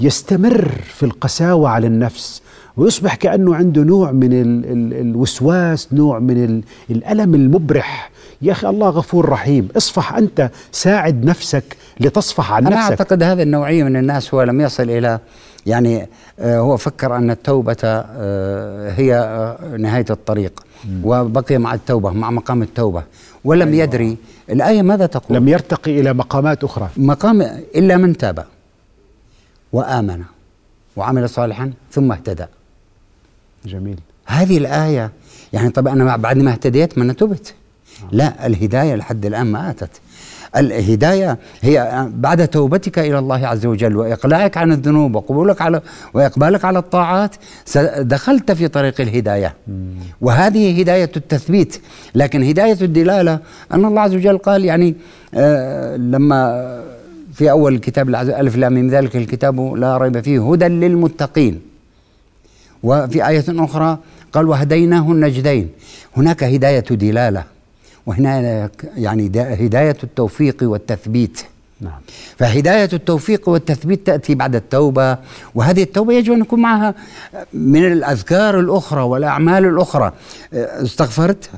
يستمر 0.00 0.68
في 0.84 1.02
القساوة 1.06 1.68
على 1.68 1.86
النفس 1.86 2.42
ويصبح 2.76 3.14
كأنه 3.14 3.54
عنده 3.54 3.82
نوع 3.82 4.12
من 4.12 4.32
ال 4.32 4.64
ال 4.64 5.00
الوسواس 5.00 5.88
نوع 5.92 6.18
من 6.18 6.44
ال 6.44 6.62
الألم 6.90 7.34
المبرح. 7.34 8.10
يا 8.42 8.52
أخي 8.52 8.68
الله 8.68 8.88
غفور 8.88 9.28
رحيم 9.28 9.68
اصفح 9.76 10.14
أنت 10.16 10.50
ساعد 10.72 11.24
نفسك 11.24 11.76
لتصفح 12.00 12.52
عن 12.52 12.66
أنا 12.66 12.76
نفسك. 12.76 12.90
أعتقد 12.90 13.22
هذا 13.22 13.42
النوعية 13.42 13.84
من 13.84 13.96
الناس 13.96 14.34
هو 14.34 14.42
لم 14.42 14.60
يصل 14.60 14.90
إلى 14.90 15.18
يعني 15.66 16.08
آه، 16.40 16.58
هو 16.58 16.76
فكر 16.76 17.16
أن 17.16 17.30
التوبة 17.30 17.76
آه، 17.84 18.90
هي 18.90 19.14
آه، 19.14 19.76
نهاية 19.76 20.04
الطريق 20.10 20.64
وبقي 21.04 21.58
مع 21.58 21.74
التوبة 21.74 22.10
مع 22.10 22.30
مقام 22.30 22.62
التوبة 22.62 23.02
ولم 23.44 23.74
يدري 23.74 24.16
الآية 24.50 24.82
ماذا 24.82 25.06
تقول؟ 25.06 25.36
لم 25.36 25.48
يرتقي 25.48 26.00
إلى 26.00 26.12
مقامات 26.12 26.64
أخرى. 26.64 26.88
مقام 26.96 27.42
إلا 27.74 27.96
من 27.96 28.16
تاب 28.16 28.44
وآمن 29.72 30.22
وعمل 30.96 31.28
صالحا 31.28 31.72
ثم 31.92 32.12
اهتدى. 32.12 32.46
جميل. 33.64 33.98
هذه 34.26 34.58
الآية 34.58 35.10
يعني 35.52 35.70
طب 35.70 35.88
أنا 35.88 36.16
بعد 36.16 36.36
ما 36.38 36.50
اهتديت 36.50 36.98
ما 36.98 37.04
أنا 37.04 37.12
تبت 37.12 37.54
لا 38.12 38.46
الهداية 38.46 38.94
لحد 38.94 39.26
الآن 39.26 39.46
ما 39.46 39.70
أتت. 39.70 39.90
الهداية 40.56 41.38
هي 41.60 42.06
بعد 42.14 42.48
توبتك 42.48 42.98
إلى 42.98 43.18
الله 43.18 43.46
عز 43.46 43.66
وجل 43.66 43.96
وإقلاعك 43.96 44.56
عن 44.56 44.72
الذنوب 44.72 45.14
وقبولك 45.14 45.62
على 45.62 45.80
وإقبالك 46.14 46.64
على 46.64 46.78
الطاعات 46.78 47.34
دخلت 47.98 48.52
في 48.52 48.68
طريق 48.68 49.00
الهداية. 49.00 49.54
وهذه 50.20 50.80
هداية 50.80 51.10
التثبيت. 51.16 51.80
لكن 52.14 52.42
هداية 52.42 52.76
الدلالة 52.82 53.38
أن 53.72 53.84
الله 53.84 54.00
عز 54.00 54.14
وجل 54.14 54.38
قال 54.38 54.64
يعني 54.64 54.94
آه 55.34 55.96
لما 55.96 56.68
في 57.34 57.50
أول 57.50 57.74
الكتاب 57.74 58.08
ألف 58.14 58.56
لام 58.56 58.72
من 58.72 58.90
ذلك 58.90 59.16
الكتاب 59.16 59.74
لا 59.74 59.96
ريب 59.96 60.20
فيه 60.20 60.52
هدى 60.52 60.68
للمتقين. 60.68 61.60
وفي 62.82 63.28
آية 63.28 63.44
أخرى 63.48 63.98
قال 64.32 64.48
وهديناه 64.48 65.12
النجدين. 65.12 65.68
هناك 66.16 66.44
هداية 66.44 66.84
دلالة. 66.90 67.44
وهناك 68.12 68.84
يعني 68.96 69.28
دا- 69.28 69.54
هداية 69.54 69.96
التوفيق 70.04 70.56
والتثبيت. 70.62 71.40
نعم. 71.80 72.00
فهداية 72.38 72.88
التوفيق 72.92 73.48
والتثبيت 73.48 74.06
تأتي 74.06 74.34
بعد 74.34 74.54
التوبة 74.54 75.18
وهذه 75.54 75.82
التوبة 75.82 76.12
يجب 76.14 76.32
أن 76.32 76.40
يكون 76.40 76.60
معها 76.62 76.94
من 77.52 77.84
الأذكار 77.92 78.60
الأخرى 78.60 79.00
والأعمال 79.02 79.64
الأخرى. 79.64 80.12
أستغفرت؟ 80.52 81.50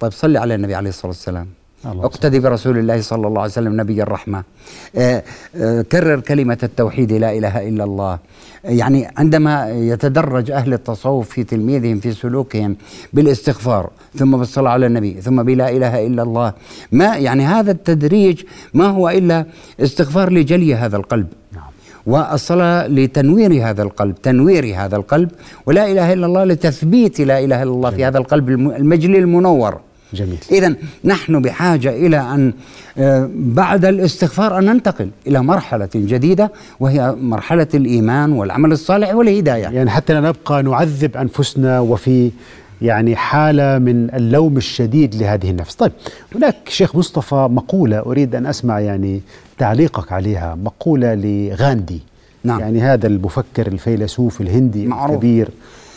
طيب 0.00 0.12
صلي 0.12 0.38
على 0.38 0.54
النبي 0.54 0.74
عليه 0.74 0.88
الصلاة 0.88 1.06
والسلام. 1.06 1.46
اقتدي 1.86 2.40
برسول 2.40 2.78
الله 2.78 3.00
صلى 3.00 3.26
الله 3.26 3.40
عليه 3.42 3.50
وسلم 3.52 3.80
نبي 3.80 4.02
الرحمة. 4.02 4.42
آه، 4.96 5.22
آه، 5.56 5.82
كرر 5.82 6.20
كلمة 6.20 6.58
التوحيد 6.62 7.12
لا 7.12 7.32
إله 7.32 7.68
إلا 7.68 7.84
الله. 7.84 8.18
يعني 8.64 9.08
عندما 9.16 9.70
يتدرج 9.70 10.50
أهل 10.50 10.72
التصوف 10.72 11.28
في 11.28 11.44
تلميذهم 11.44 12.00
في 12.00 12.12
سلوكهم 12.12 12.76
بالاستغفار 13.12 13.90
ثم 14.18 14.36
بالصلاة 14.36 14.70
على 14.70 14.86
النبي 14.86 15.20
ثم 15.20 15.42
بلا 15.42 15.70
إله 15.70 16.06
إلا 16.06 16.22
الله 16.22 16.52
ما 16.92 17.16
يعني 17.16 17.44
هذا 17.46 17.70
التدريج 17.70 18.42
ما 18.74 18.86
هو 18.86 19.08
إلا 19.10 19.46
استغفار 19.80 20.32
لجلي 20.32 20.74
هذا 20.74 20.96
القلب. 20.96 21.26
نعم. 21.52 21.62
والصلاة 22.06 22.86
لتنوير 22.86 23.70
هذا 23.70 23.82
القلب 23.82 24.14
تنوير 24.22 24.74
هذا 24.76 24.96
القلب 24.96 25.30
ولا 25.66 25.90
إله 25.92 26.12
إلا 26.12 26.26
الله 26.26 26.44
لتثبيت 26.44 27.20
لا 27.20 27.38
إله 27.44 27.62
إلا 27.62 27.70
الله 27.70 27.90
في 27.90 28.04
هذا 28.04 28.18
القلب 28.18 28.48
الم- 28.48 28.70
المجلي 28.70 29.18
المنور. 29.18 29.80
جميل. 30.12 30.38
إذا 30.50 30.74
نحن 31.04 31.42
بحاجة 31.42 31.90
إلى 31.90 32.20
أن 32.20 32.52
آه، 32.98 33.30
بعد 33.34 33.84
الاستغفار 33.84 34.58
أن 34.58 34.64
ننتقل 34.64 35.10
إلى 35.26 35.42
مرحلة 35.42 35.88
جديدة 35.94 36.52
وهي 36.80 37.14
مرحلة 37.20 37.68
الإيمان 37.74 38.32
والعمل 38.32 38.72
الصالح 38.72 39.14
والهداية. 39.14 39.62
يعني 39.62 39.90
حتى 39.90 40.12
لا 40.12 40.20
نبقى 40.20 40.62
نعذب 40.62 41.16
أنفسنا 41.16 41.80
وفي 41.80 42.30
يعني 42.82 43.16
حالة 43.16 43.78
من 43.78 44.14
اللوم 44.14 44.56
الشديد 44.56 45.14
لهذه 45.14 45.50
النفس. 45.50 45.74
طيب 45.74 45.92
هناك 46.34 46.56
شيخ 46.68 46.96
مصطفى 46.96 47.48
مقولة 47.50 47.98
أريد 47.98 48.34
أن 48.34 48.46
أسمع 48.46 48.80
يعني 48.80 49.20
تعليقك 49.58 50.12
عليها 50.12 50.54
مقولة 50.54 51.14
لغاندي. 51.14 52.00
نعم. 52.44 52.60
يعني 52.60 52.80
هذا 52.80 53.06
المفكر 53.06 53.66
الفيلسوف 53.66 54.40
الهندي 54.40 54.86
معروف. 54.86 55.14
الكبير 55.14 55.48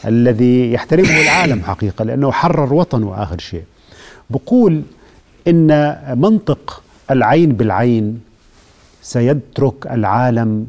الذي 0.05 0.73
يحترمه 0.73 1.21
العالم 1.21 1.61
حقيقة 1.61 2.05
لأنه 2.05 2.31
حرر 2.31 2.73
وطنه 2.73 3.23
آخر 3.23 3.37
شيء. 3.37 3.63
بقول 4.30 4.82
إن 5.47 5.97
منطق 6.17 6.84
العين 7.11 7.53
بالعين 7.53 8.19
سيترك 9.01 9.88
العالم 9.88 10.67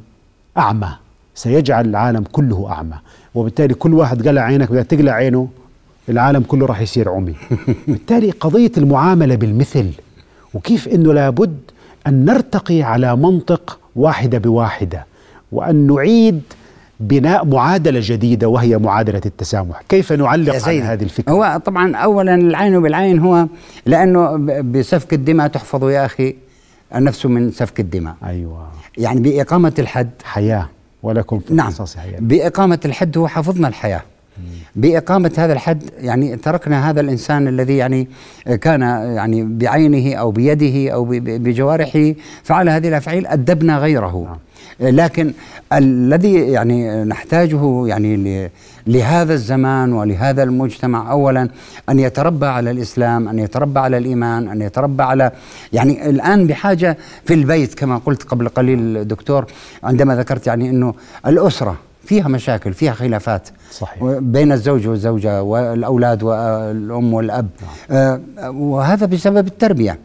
أعمى 0.56 0.90
سيجعل 1.34 1.86
العالم 1.88 2.24
كله 2.32 2.66
أعمى. 2.70 2.96
وبالتالي 3.34 3.74
كل 3.74 3.94
واحد 3.94 4.28
قلع 4.28 4.42
عينك 4.42 4.70
بدها 4.70 4.82
تقلع 4.82 5.12
عينه 5.12 5.48
العالم 6.08 6.42
كله 6.42 6.66
راح 6.66 6.80
يصير 6.80 7.08
عمي. 7.08 7.34
بالتالي 7.88 8.30
قضية 8.30 8.72
المعاملة 8.78 9.34
بالمثل 9.34 9.90
وكيف 10.54 10.88
أنه 10.88 11.12
لابد 11.14 11.58
أن 12.06 12.24
نرتقي 12.24 12.82
على 12.82 13.16
منطق 13.16 13.78
واحدة 13.96 14.38
بواحدة 14.38 15.06
وأن 15.52 15.86
نعيد 15.86 16.42
بناء 17.00 17.44
معادلة 17.46 18.00
جديدة 18.02 18.48
وهي 18.48 18.78
معادلة 18.78 19.20
التسامح. 19.26 19.82
كيف 19.88 20.12
نعلق 20.12 20.66
على 20.66 20.82
هذه 20.82 21.02
الفكرة؟ 21.02 21.32
هو 21.32 21.60
طبعا 21.64 21.96
أولا 21.96 22.34
العين 22.34 22.82
بالعين 22.82 23.18
هو 23.18 23.46
لأنه 23.86 24.36
بسفك 24.62 25.12
الدماء 25.12 25.48
تحفظ 25.48 25.84
يا 25.84 26.06
أخي 26.06 26.36
النفس 26.94 27.26
من 27.26 27.50
سفك 27.50 27.80
الدماء. 27.80 28.14
أيوة. 28.24 28.68
يعني 28.98 29.20
بإقامة 29.20 29.72
الحد. 29.78 30.10
حياة. 30.24 30.68
ولكم 31.02 31.38
في 31.38 31.54
نعم. 31.54 31.72
حياة. 31.96 32.18
بإقامة 32.20 32.80
الحد 32.84 33.18
هو 33.18 33.28
حفظنا 33.28 33.68
الحياة. 33.68 34.02
بإقامة 34.76 35.32
هذا 35.36 35.52
الحد 35.52 35.82
يعني 36.00 36.36
تركنا 36.36 36.90
هذا 36.90 37.00
الإنسان 37.00 37.48
الذي 37.48 37.76
يعني 37.76 38.08
كان 38.60 38.80
يعني 39.16 39.44
بعينه 39.44 40.14
أو 40.14 40.30
بيده 40.30 40.92
أو 40.92 41.04
بجوارحه 41.20 42.12
فعل 42.42 42.68
هذه 42.68 42.88
الأفعال 42.88 43.26
أدبنا 43.26 43.78
غيره. 43.78 44.38
لكن 44.80 45.32
الذي 45.72 46.34
يعني 46.34 47.04
نحتاجه 47.04 47.86
يعني 47.86 48.50
لهذا 48.86 49.34
الزمان 49.34 49.92
ولهذا 49.92 50.42
المجتمع 50.42 51.10
أولا 51.10 51.48
أن 51.88 51.98
يتربى 51.98 52.46
على 52.46 52.70
الإسلام 52.70 53.28
أن 53.28 53.38
يتربى 53.38 53.80
على 53.80 53.98
الإيمان 53.98 54.48
أن 54.48 54.62
يتربى 54.62 55.02
على 55.02 55.32
يعني 55.72 56.10
الآن 56.10 56.46
بحاجة 56.46 56.98
في 57.24 57.34
البيت 57.34 57.74
كما 57.74 57.98
قلت 57.98 58.22
قبل 58.22 58.48
قليل 58.48 59.08
دكتور 59.08 59.46
عندما 59.82 60.16
ذكرت 60.16 60.46
يعني 60.46 60.70
أنه 60.70 60.94
الأسرة 61.26 61.76
فيها 62.04 62.28
مشاكل 62.28 62.72
فيها 62.72 62.92
خلافات. 62.92 63.48
صحيح. 63.70 64.02
بين 64.18 64.52
الزوج 64.52 64.86
والزوجة 64.86 65.42
والأولاد 65.42 66.22
والأم 66.22 67.14
والأب. 67.14 67.48
آه 67.90 68.20
وهذا 68.50 69.06
بسبب 69.06 69.46
التربية. 69.46 69.98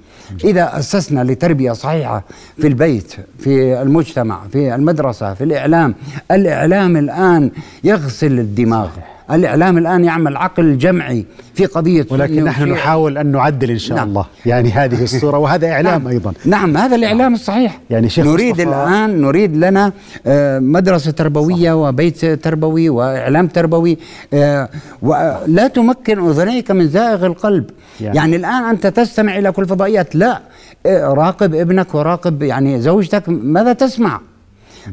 إذا 0.43 0.80
أسسنا 0.80 1.24
لتربية 1.24 1.72
صحيحة 1.72 2.24
في 2.57 2.68
البيت 2.68 3.14
في 3.39 3.82
المجتمع 3.82 4.39
في 4.51 4.76
المدرسة 4.76 5.34
في 5.34 5.43
الإعلام 5.43 5.95
الإعلام 6.32 6.97
الآن 6.97 7.51
يغسل 7.84 8.39
الدماغ. 8.39 8.89
الإعلام 9.34 9.77
الآن 9.77 10.03
يعمل 10.03 10.38
عقل 10.38 10.77
جمعي 10.77 11.25
في 11.53 11.65
قضية 11.65 12.05
ولكن 12.09 12.43
نحن 12.43 12.63
نحاول 12.71 13.17
أن 13.17 13.27
نعدل 13.27 13.71
إن 13.71 13.77
شاء 13.77 13.97
نعم. 13.97 14.07
الله. 14.07 14.25
يعني 14.45 14.71
هذه 14.71 15.03
الصورة 15.03 15.38
وهذا 15.38 15.71
إعلام 15.71 16.01
نعم. 16.01 16.07
أيضا. 16.07 16.34
نعم 16.45 16.77
هذا 16.77 16.95
الإعلام 16.95 17.34
الصحيح. 17.34 17.79
يعني 17.89 18.09
شيخ 18.09 18.25
نريد 18.25 18.59
الآن 18.59 19.21
نريد 19.21 19.57
لنا 19.57 19.91
آه، 20.27 20.59
مدرسة 20.59 21.11
تربوية 21.11 21.71
صح. 21.71 21.77
وبيت 21.77 22.25
تربوي 22.25 22.89
وإعلام 22.89 23.47
تربوي 23.47 23.97
آه، 24.34 24.69
ولا 25.01 25.67
تمكن 25.67 26.29
أذنيك 26.29 26.71
من 26.71 26.88
زائغ 26.88 27.25
القلب. 27.25 27.69
يعني, 28.01 28.17
يعني 28.17 28.36
الآن 28.36 28.63
أنت 28.63 28.88
تستمع 28.88 29.38
إلى 29.38 29.51
كل 29.51 29.65
فضائيات 29.65 30.15
لا 30.15 30.41
آه، 30.86 31.07
راقب 31.07 31.55
ابنك 31.55 31.95
وراقب 31.95 32.43
يعني 32.43 32.81
زوجتك 32.81 33.23
ماذا 33.27 33.73
تسمع؟ 33.73 34.19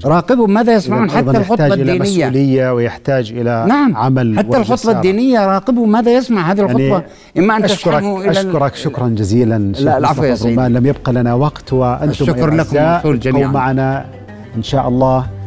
راقبوا 0.05 0.47
ماذا 0.47 0.75
يسمعون 0.75 1.11
حتى 1.11 1.31
الخطبة 1.31 1.67
الدينية 1.67 1.93
إلى 1.93 1.99
مسؤولية 1.99 2.75
ويحتاج 2.75 3.33
إلى 3.33 3.65
نعم. 3.69 3.97
عمل 3.97 4.39
حتى 4.39 4.57
الخطبة 4.57 4.93
الدينية 4.93 5.47
راقبوا 5.47 5.87
ماذا 5.87 6.13
يسمع 6.13 6.53
هذه 6.53 6.61
الخطبة؟ 6.61 6.83
يعني 6.89 7.05
إما 7.39 7.57
أن 7.57 7.65
أشكرك 7.65 8.03
إلى 8.03 8.31
أشكرك. 8.31 8.75
شكرا 8.75 9.09
جزيلا 9.09 9.59
لا 9.59 9.99
العفو 9.99 10.25
يا 10.25 10.35
سيدي. 10.35 10.55
لم 10.55 10.87
يبقى 10.87 11.13
لنا 11.13 11.35
وقت 11.35 11.73
وأنتم 11.73 12.11
الشكر 12.11 12.55
لكم 12.55 13.13
جميعا. 13.15 13.51
معنا 13.51 14.07
إن 14.57 14.63
شاء 14.63 14.89
الله. 14.89 15.40